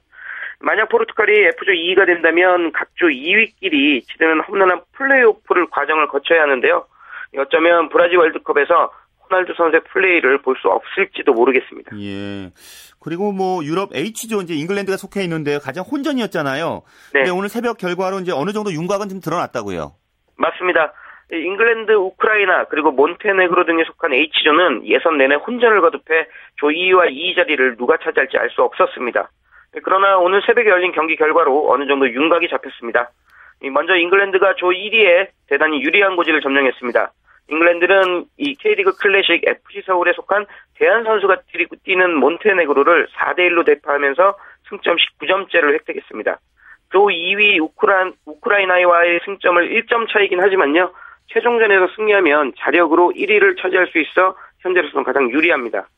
[0.61, 6.87] 만약 포르투갈이 F조 2위가 된다면 각조 2위끼리 치르는 험난한 플레이오프를 과정을 거쳐야 하는데요.
[7.39, 8.93] 어쩌면 브라질 월드컵에서
[9.31, 11.97] 호날두 선수의 플레이를 볼 수 없을지도 모르겠습니다.
[11.99, 12.51] 예.
[13.01, 16.83] 그리고 뭐 유럽 H조 이제 잉글랜드가 속해 있는데 가장 혼전이었잖아요.
[17.15, 17.21] 네.
[17.21, 19.93] 근데 오늘 새벽 결과로 이제 어느 정도 윤곽은 좀 드러났다고요.
[20.37, 20.93] 맞습니다.
[21.33, 27.77] 잉글랜드, 우크라이나 그리고 몬테네그로 등이 속한 H조는 예선 내내 혼전을 거듭해 조 2위와 2위 자리를
[27.77, 29.31] 누가 차지할지 알 수 없었습니다.
[29.83, 33.11] 그러나 오늘 새벽에 열린 경기 결과로 어느 정도 윤곽이 잡혔습니다.
[33.73, 37.13] 먼저 잉글랜드가 조 1위에 대단히 유리한 고지를 점령했습니다.
[37.49, 40.45] 잉글랜드는 이 K리그 클래식 FC 서울에 속한
[40.79, 41.43] 대한 선수가
[41.85, 44.37] 뛰는 몬테네그로를 4대 1로 대파하면서
[44.69, 46.39] 승점 19점째를 획득했습니다.
[46.93, 50.93] 조 2위 우크라, 우크라이나와의 승점을 1점 차이긴 하지만요.
[51.29, 55.89] 최종전에서 승리하면 자력으로 1위를 차지할 수 있어 현재로서는 가장 유리합니다.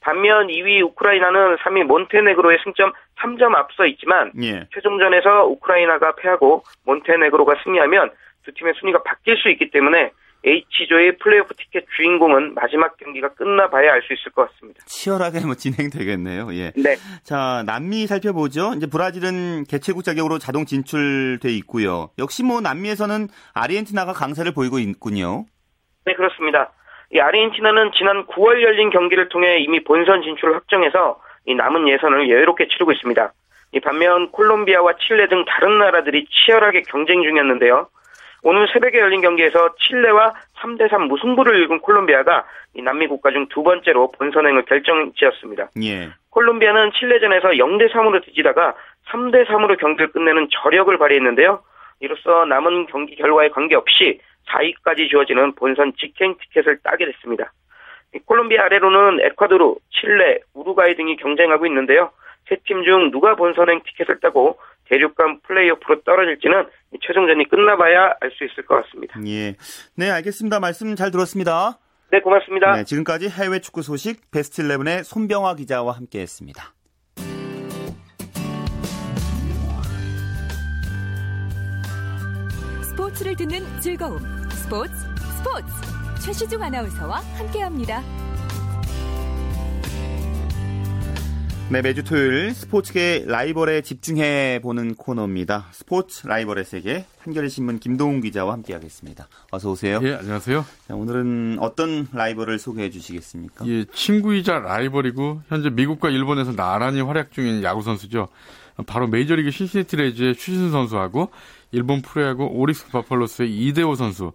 [0.00, 4.66] 반면 2위 우크라이나는 3위 몬테네그로의 승점 3점 앞서 있지만 예.
[4.72, 8.10] 최종전에서 우크라이나가 패하고 몬테네그로가 승리하면
[8.44, 10.12] 두 팀의 순위가 바뀔 수 있기 때문에
[10.44, 14.80] H조의 플레이오프 티켓 주인공은 마지막 경기가 끝나봐야 알 수 있을 것 같습니다.
[14.86, 16.54] 치열하게 뭐 진행되겠네요.
[16.54, 16.72] 예.
[16.76, 16.96] 네.
[17.24, 18.72] 자, 남미 살펴보죠.
[18.76, 22.10] 이제 브라질은 개최국 자격으로 자동 진출돼 있고요.
[22.18, 25.46] 역시 뭐 남미에서는 아르헨티나가 강세를 보이고 있군요.
[26.06, 26.72] 네, 그렇습니다.
[27.12, 32.68] 이 아르헨티나는 지난 9월 열린 경기를 통해 이미 본선 진출을 확정해서 이 남은 예선을 여유롭게
[32.68, 33.32] 치르고 있습니다.
[33.72, 37.88] 이 반면 콜롬비아와 칠레 등 다른 나라들이 치열하게 경쟁 중이었는데요.
[38.42, 44.10] 오늘 새벽에 열린 경기에서 칠레와 3대3 무승부를 읽은 콜롬비아가 이 남미 국가 중 두 번째로
[44.12, 45.70] 본선행을 결정지었습니다.
[45.82, 46.10] 예.
[46.30, 48.74] 콜롬비아는 칠레전에서 0대3으로 뒤지다가
[49.10, 51.62] 콜롬비아로 경기를 끝내는 저력을 발휘했는데요.
[52.00, 57.52] 이로써 남은 경기 결과에 관계없이 4위까지 주어지는 본선 직행 티켓을 따게 됐습니다.
[58.24, 62.10] 콜롬비아 아래로는 에콰도르, 칠레, 우루과이 등이 경쟁하고 있는데요.
[62.48, 66.64] 세 팀 중 누가 본선행 티켓을 따고 대륙간 플레이오프로 떨어질지는
[67.06, 69.20] 최종전이 끝나봐야 알 수 있을 것 같습니다.
[69.26, 69.54] 예.
[69.96, 70.60] 네, 알겠습니다.
[70.60, 71.78] 말씀 잘 들었습니다.
[72.10, 72.76] 네, 고맙습니다.
[72.76, 76.74] 네, 지금까지 해외 축구 소식 베스트 11의 손병화 기자와 함께했습니다.
[82.82, 84.18] 스포츠를 듣는 즐거움.
[84.50, 84.92] 스포츠,
[85.38, 86.24] 스포츠.
[86.24, 88.02] 최시중 아나운서와 함께합니다.
[91.70, 95.66] 네, 매주 토요일 스포츠계 라이벌에 집중해 보는 코너입니다.
[95.72, 99.28] 스포츠 라이벌의 세계 한겨레 신문 김동훈 기자와 함께하겠습니다.
[99.50, 100.00] 어서 오세요.
[100.02, 100.64] 예, 안녕하세요.
[100.88, 103.66] 자, 오늘은 어떤 라이벌을 소개해 주시겠습니까?
[103.68, 108.28] 예, 친구이자 라이벌이고 현재 미국과 일본에서 나란히 활약 중인 야구 선수죠.
[108.86, 111.28] 바로 메이저리그 신시내티 레즈의 추신수 선수하고
[111.72, 114.32] 일본 프로야구 오릭스 바팔로스의 이대호 선수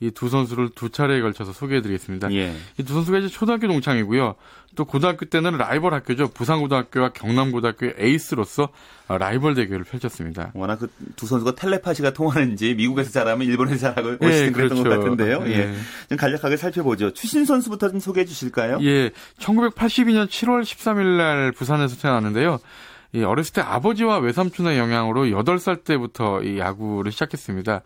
[0.00, 2.30] 이 두 선수를 두 차례에 걸쳐서 소개해드리겠습니다.
[2.34, 2.54] 예.
[2.78, 4.34] 이두 선수가 이제 초등학교 동창이고요.
[4.74, 6.28] 또 고등학교 때는 라이벌 학교죠.
[6.28, 8.68] 부산고등학교와 경남고등학교의 에이스로서
[9.08, 10.50] 라이벌 대결을 펼쳤습니다.
[10.54, 14.82] 워낙 그 두 선수가 텔레파시가 통하는지 미국에서 잘하면 일본에서 잘하고 예, 그랬던 그렇죠.
[14.84, 15.44] 것 같은데요.
[15.46, 15.50] 예.
[15.52, 15.74] 예.
[16.10, 17.12] 좀 간략하게 살펴보죠.
[17.14, 18.78] 추신 선수부터 좀 소개해 주실까요?
[18.82, 22.58] 예, 1982년 7월 13일 날 부산에서 태어났는데요.
[23.12, 27.82] 이 어렸을 때 아버지와 외삼촌의 영향으로 8살 때부터 이 야구를 시작했습니다.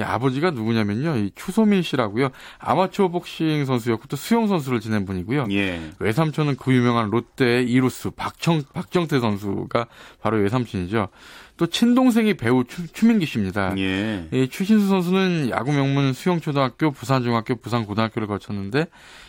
[0.00, 1.16] 이 아버지가 누구냐면요.
[1.16, 2.30] 이 추소민 씨라고요.
[2.58, 5.46] 아마추어 복싱 선수였고 또 수영 선수를 지낸 분이고요.
[5.50, 5.90] 예.
[5.98, 9.86] 외삼촌은 그 유명한 롯데의 이루스 박청 박정태 선수가
[10.20, 11.08] 바로 외삼촌이죠.
[11.56, 13.76] 또 친동생이 배우 추, 추민기 씨입니다.
[13.78, 14.26] 예.
[14.32, 18.86] 이 추신수 선수는 야구 명문 수영초등학교, 부산중학교, 부산고등학교를 거쳤는데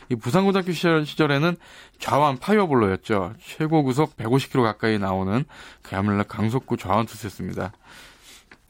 [0.09, 1.55] 이 부산고등학교 시절, 시절에는
[1.99, 3.33] 좌완 파이어볼러였죠.
[3.45, 5.43] 최고 구속 150km 가까이 나오는
[5.81, 7.73] 그야말로 강속구 좌완 투수였습니다.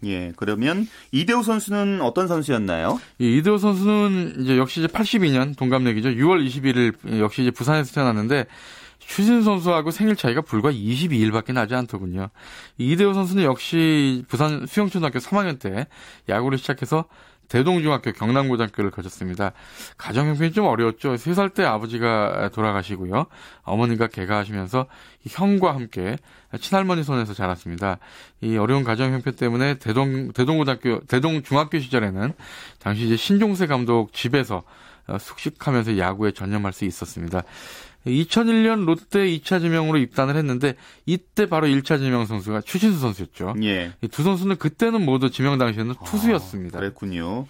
[0.05, 0.33] 예.
[0.35, 2.99] 그러면 이대호 선수는 어떤 선수였나요?
[3.19, 6.09] 이 이대호 선수는 이제 역시 이제 82년 동갑내기죠.
[6.09, 8.45] 6월 21일 역시 이제 부산에서 태어났는데
[9.07, 12.29] 추신 선수하고 생일 차이가 불과 22일밖에 나지 않더군요.
[12.77, 15.87] 이대호 선수는 역시 부산 수영초등학교 3학년 때
[16.29, 17.05] 야구를 시작해서
[17.49, 19.51] 대동중학교 경남고등학교를 거쳤습니다.
[19.97, 21.15] 가정 형편이 좀 어려웠죠.
[21.15, 23.27] 3살 때 아버지가 돌아가시고요.
[23.61, 24.87] 어머니가 개가하시면서
[25.29, 26.17] 형과 함께
[26.59, 27.99] 친할머니 손에서 자랐습니다.
[28.41, 32.33] 이 어려운 가정 형편 때문에 대동 대동고등학교 대동중학교 시절에는
[32.79, 34.63] 당시 이제 신종세 감독 집에서
[35.19, 37.43] 숙식하면서 야구에 전념할 수 있었습니다.
[38.05, 43.55] 2001년 롯데 2차 지명으로 입단을 했는데 이때 바로 1차 지명 선수가 추신수 선수였죠.
[43.63, 43.93] 예.
[44.01, 46.77] 이두 선수는 그때는 모두 지명 당시에는 투수였습니다.
[46.77, 47.45] 아, 그랬군요.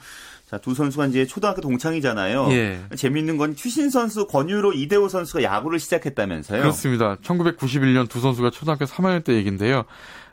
[0.50, 2.50] 자, 두 선수가 이제 초등학교 동창이잖아요.
[2.52, 2.80] 예.
[2.96, 6.62] 재밌는 건 추신 선수 권유로 이대호 선수가 야구를 시작했다면서요?
[6.62, 7.16] 그렇습니다.
[7.24, 9.86] 1991년 두 선수가 초등학교 3학년 때 얘긴데요.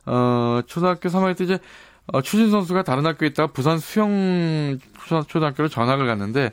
[0.04, 1.58] 어, 초등학교 3학년 때 이제
[2.12, 4.78] 어, 추신 선수가 다른 학교에 있다가 부산 수영
[5.28, 6.52] 초등학교로 전학을 갔는데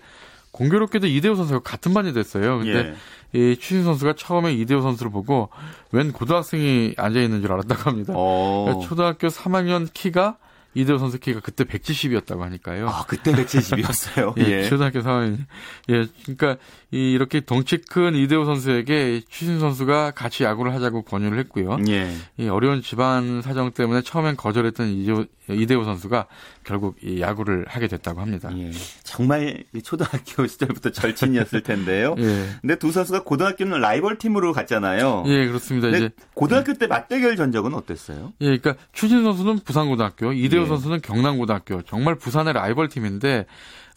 [0.57, 2.57] 공교롭게도 이대호 선수가 같은 반이 됐어요.
[2.57, 2.95] 근데
[3.35, 3.51] 예.
[3.51, 5.49] 이 추신 선수가 처음에 이대호 선수를 보고
[5.91, 8.13] 웬 고등학생이 앉아 있는 줄 알았다고 합니다.
[8.15, 8.81] 어.
[8.83, 10.37] 초등학교 3학년 키가
[10.73, 12.87] 이대호 선수 키가 그때 170이었다고 하니까요.
[12.87, 14.37] 아, 그때 170이었어요.
[14.45, 14.69] 예, 예.
[14.69, 15.45] 초등학교 3학년.
[15.89, 16.57] 예, 그러니까
[16.91, 21.77] 이 이렇게 덩치 큰 이대호 선수에게 추신 선수가 같이 야구를 하자고 권유를 했고요.
[21.89, 22.13] 예.
[22.37, 26.27] 이 어려운 집안 사정 때문에 처음엔 거절했던 이대호, 이대호 선수가
[26.63, 28.49] 결국 이 야구를 하게 됐다고 합니다.
[28.57, 28.71] 예.
[29.03, 32.15] 정말 이 초등학교 시절부터 절친이었을 텐데요.
[32.19, 32.47] 예.
[32.61, 35.23] 근데 두 선수가 고등학교는 라이벌 팀으로 갔잖아요.
[35.27, 35.89] 예, 그렇습니다.
[35.89, 38.31] 이제 고등학교 때 맞대결 전적은 어땠어요?
[38.39, 40.67] 예, 그러니까 추진 선수는 부산고등학교, 이대호 예.
[40.67, 41.81] 선수는 경남고등학교.
[41.81, 43.45] 정말 부산의 라이벌 팀인데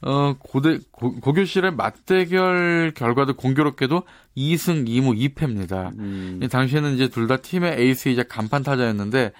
[0.02, 4.02] 어 고대 고, 고교실의 맞대결 결과도 공교롭게도
[4.36, 5.92] 2승 2무 2패입니다.
[5.98, 6.40] 음.
[6.42, 9.32] 이 당시에는 이제 둘 다 팀의 에이스이자 간판 타자였는데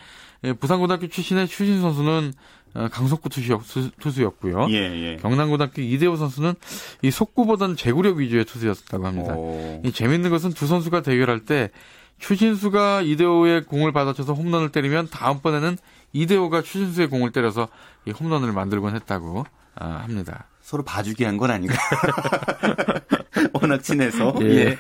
[0.45, 2.33] 예, 부산고등학교 출신의 추신 선수는
[2.75, 3.63] 어, 강속구 투수였,
[4.01, 4.67] 투수였 고요.
[4.71, 5.17] 예, 예.
[5.17, 6.55] 경남고등학교 이대호 선수는
[7.03, 9.35] 이 속구보다는 제구력 위주의 투수였다고 합니다.
[9.35, 9.83] 오.
[9.85, 11.71] 이 재밌는 것은 두 선수가 대결할 때
[12.19, 15.79] 추신수가 이대호의 공을 받아쳐서 홈런을 때리면 다음번에는
[16.13, 17.69] 이대호가 추신수의 공을 때려서
[18.07, 19.47] 이 홈런을 만들곤 했다고
[19.81, 20.47] 아, 합니다.
[20.63, 21.75] 서로 봐주기 한 건 아닌가?
[23.55, 24.35] 워낙 친해서.
[24.43, 24.45] 예.
[24.47, 24.79] 예.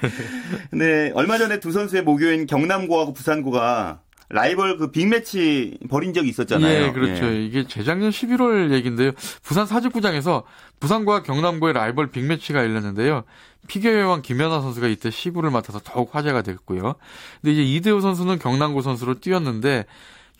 [0.70, 6.82] 근데 얼마 전에 두 선수의 모교인 경남고하고 부산고가 라이벌 그 빅매치 벌인 적이 있었잖아요.
[6.84, 7.24] 예, 그렇죠.
[7.26, 7.44] 예.
[7.44, 9.10] 이게 재작년 11월 얘기인데요.
[9.42, 10.44] 부산 사직구장에서
[10.78, 13.24] 부산과 경남고의 라이벌 빅매치가 열렸는데요.
[13.66, 16.94] 피겨의 왕 김연아 선수가 이때 시구를 맡아서 더욱 화제가 됐고요.
[17.40, 19.86] 근데 이제 이대호 선수는 경남고 선수로 뛰었는데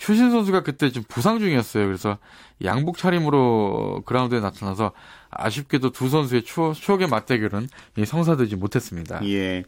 [0.01, 1.85] 추신 선수가 그때 좀 부상 중이었어요.
[1.85, 2.17] 그래서
[2.65, 4.93] 양복 차림으로 그라운드에 나타나서
[5.29, 9.21] 아쉽게도 두 선수의 추억, 추억의 맞대결은 이 성사되지 못했습니다.
[9.29, 9.63] 예.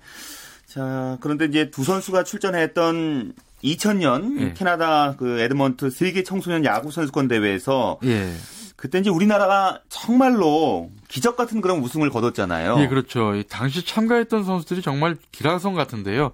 [0.67, 4.53] 자, 그런데 이제 두 선수가 출전했던 2000년 예.
[4.55, 8.33] 캐나다 그 에드먼트 세계 청소년 야구 선수권 대회에서 예.
[8.77, 12.79] 그때 이제 우리나라가 정말로 기적 같은 그런 우승을 거뒀잖아요.
[12.81, 13.35] 예, 그렇죠.
[13.35, 16.33] 이 당시 참가했던 선수들이 정말 기라성 같은데요.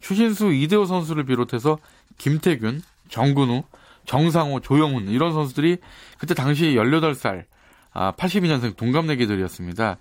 [0.00, 1.78] 추신수, 이대호 선수를 비롯해서
[2.16, 3.62] 김태균, 정근우,
[4.06, 5.78] 정상호, 조영훈 이런 선수들이
[6.18, 7.44] 그때 당시 18살,
[7.92, 9.98] 아, 82년생 동갑내기들이었습니다.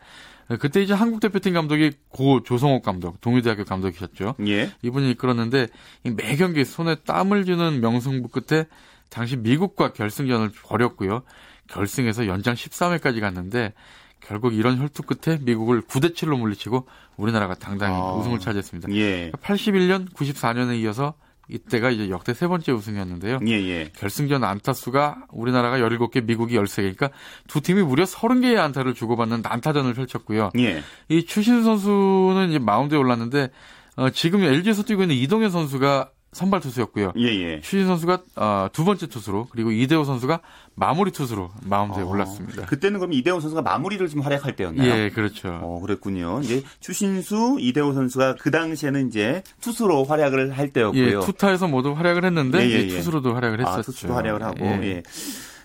[0.59, 4.35] 그때 이제 한국 대표팀 감독이 고 조성옥 감독, 동의대학교 감독이셨죠.
[4.47, 4.71] 예.
[4.81, 5.67] 이분이 이끌었는데
[6.05, 8.65] 이매 경기 손에 땀을 주는 명승부 끝에
[9.09, 11.21] 당시 미국과 결승전을 벌였고요.
[11.67, 13.73] 결승에서 연장 13회까지 갔는데
[14.21, 18.13] 결국 이런 혈투 끝에 미국을 9대 7로 물리치고 우리나라가 당당히 아.
[18.13, 18.91] 우승을 차지했습니다.
[18.95, 19.31] 예.
[19.31, 21.13] 81년, 94년에 이어서
[21.49, 23.39] 이때가 이제 역대 세 번째 우승이었는데요.
[23.47, 23.91] 예, 예.
[23.95, 26.95] 결승전 안타수가 우리나라가 17개, 미국이 13개.
[26.95, 27.09] 그러니까
[27.47, 30.51] 두 팀이 무려 30개의 안타를 주고받는 난타전을 펼쳤고요.
[30.59, 30.83] 예.
[31.09, 33.49] 이 추신 선수는 이제 마운드에 올랐는데
[33.95, 37.13] 어, 지금 LG에서 뛰고 있는 이동현 선수가 선발 투수였고요.
[37.17, 37.61] 예, 예.
[37.61, 40.41] 추신 선수가 어, 두 번째 투수로 그리고 이대호 선수가
[40.75, 42.65] 마무리 투수로 마운드에 올랐습니다.
[42.65, 44.89] 그때는 그럼 이대호 선수가 마무리를 좀 활약할 때였나요?
[44.89, 45.59] 예, 그렇죠.
[45.61, 46.39] 어, 그랬군요.
[46.43, 51.21] 이제 추신수, 이대호 선수가 그 당시에는 이제 투수로 활약을 할 예, 때였고요.
[51.21, 52.87] 투타에서 모두 활약을 했는데 예, 예, 예.
[52.87, 53.79] 투수로도 활약을 했었죠.
[53.79, 54.65] 아, 투수도 활약을 하고.
[54.65, 55.03] 예.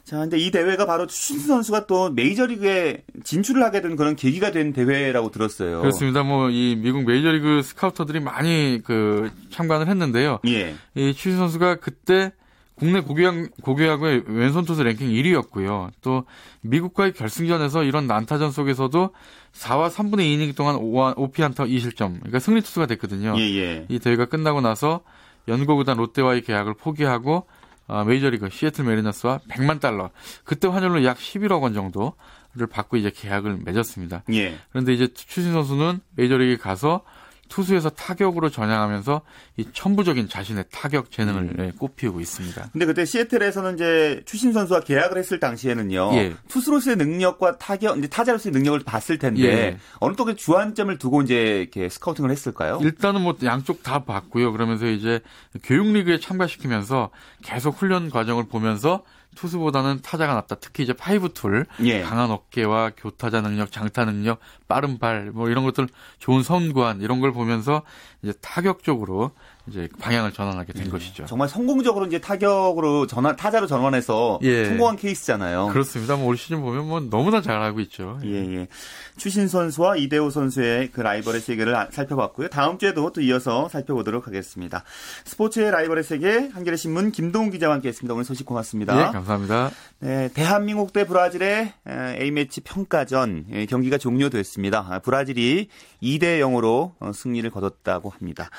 [0.06, 0.10] 예.
[0.10, 4.72] 자, 근데 이 대회가 바로 추신수 선수가 또 메이저리그에 진출을 하게 된 그런 계기가 된
[4.72, 5.80] 대회라고 들었어요.
[5.80, 6.22] 그렇습니다.
[6.22, 10.40] 뭐 이 미국 메이저리그 스카우터들이 많이 그 참관을 했는데요.
[10.46, 10.74] 예.
[10.94, 12.32] 이 추신 선수가 그때
[12.76, 15.90] 국내 고교양, 고교야구의 왼손 투수 랭킹 1위였고요.
[16.02, 16.24] 또
[16.62, 19.10] 미국과의 결승전에서 이런 난타전 속에서도
[19.52, 22.18] 4와 3분의 2이닝 동안 5, 5피안타 2실점.
[22.18, 23.34] 그러니까 승리 투수가 됐거든요.
[23.38, 23.86] 예, 예.
[23.88, 25.00] 이 대회가 끝나고 나서
[25.46, 27.46] 연고구단 롯데와의 계약을 포기하고
[27.86, 30.10] 어, 메이저리그 시애틀 메리너스와 100만 달러
[30.44, 34.24] 그때 환율로 약 11억 원 정도를 받고 이제 계약을 맺었습니다.
[34.32, 34.58] 예.
[34.70, 37.04] 그런데 이제 추신 선수는 메이저리그에 가서
[37.48, 39.22] 투수에서 타격으로 전향하면서
[39.56, 41.56] 이 천부적인 자신의 타격 재능을 음.
[41.58, 42.70] 예, 꽃피우고 있습니다.
[42.72, 46.10] 근데 그때 시애틀에서는 이제 추신수 선수와 계약을 했을 당시에는요.
[46.14, 46.34] 예.
[46.48, 49.78] 투수로서의 능력과 타격, 이제 타자로서의 능력을 봤을 텐데 예.
[50.00, 52.78] 어느 쪽에 주안점을 두고 이제 이렇게 scouting을 했을까요?
[52.82, 54.52] 일단은 뭐 양쪽 다 봤고요.
[54.52, 55.20] 그러면서 이제
[55.62, 57.10] 교육 리그에 참가시키면서
[57.42, 59.02] 계속 훈련 과정을 보면서
[59.34, 60.56] 투수보다는 타자가 낫다.
[60.56, 62.02] 특히 이제 five tool, 예.
[62.02, 67.32] 강한 어깨와 교타자 능력, 장타 능력, 빠른 발, 뭐 이런 것들 좋은 선구안 이런 걸
[67.32, 67.82] 보면서
[68.22, 69.32] 이제 타격 쪽으로
[69.66, 71.24] 이제 방향을 전환하게 된 것이죠.
[71.24, 74.66] 정말 성공적으로 이제 타격으로 전환 타자로 전환해서 예.
[74.66, 75.68] 성공한 케이스잖아요.
[75.72, 76.16] 그렇습니다.
[76.16, 78.18] 뭐 올 시즌 보면 뭐 너무나 잘하고 있죠.
[78.24, 78.68] 예, 예.
[79.16, 82.48] 추신 선수와 이대호 선수의 그 라이벌의 세계를 아- 살펴봤고요.
[82.48, 84.84] 다음 주에도 또 이어서 살펴보도록 하겠습니다.
[85.24, 88.12] 스포츠의 라이벌의 세계 한겨레 신문 김동훈 기자와 함께했습니다.
[88.12, 89.08] 오늘 소식 고맙습니다.
[89.08, 89.70] 예, 감사합니다.
[90.00, 94.86] 네, 대한민국 대 브라질의 에, A매치 평가전 예, 경기가 종료됐습니다.
[94.90, 95.68] 아, 브라질이
[96.02, 98.50] 2대 0으로 어, 승리를 거뒀다고 합니다.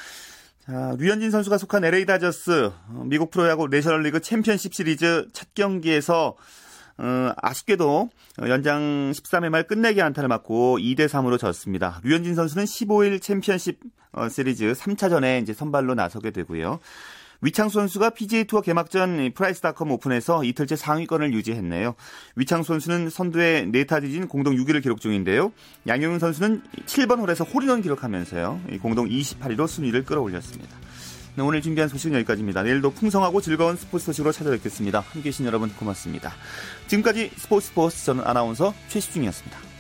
[0.66, 6.36] 자, 류현진 선수가 속한 LA 다저스 어, 미국 프로야구 내셔널리그 챔피언십 시리즈 첫 경기에서
[6.97, 8.09] 어, 아쉽게도
[8.41, 12.01] 어, 연장 13회 말 끝내기 안타를 맞고 2대 3으로 졌습니다.
[12.03, 13.80] 류현진 선수는 15일 챔피언십
[14.13, 16.80] 어, 시리즈 3차전에 이제 선발로 나서게 되고요.
[17.42, 21.96] 위창수 선수가 PGA 투어 개막전 프라이스닷컴 오픈에서 이틀째 상위권을 유지했네요.
[22.36, 25.52] 위창수 선수는 선두에 네 타 뒤진 공동 6위를 기록 중인데요.
[25.88, 28.62] 양용훈 선수는 7번 홀에서 홀인원 기록하면서요.
[28.72, 30.76] 이 공동 28위로 순위를 끌어올렸습니다.
[31.36, 32.64] 네, 오늘 준비한 소식은 여기까지입니다.
[32.64, 35.02] 내일도 풍성하고 즐거운 스포츠 소식으로 찾아뵙겠습니다.
[35.02, 36.32] 함께해 주신 여러분 고맙습니다.
[36.88, 39.74] 지금까지 스포츠 스포츠 저는 아나운서 최시중이었습니다.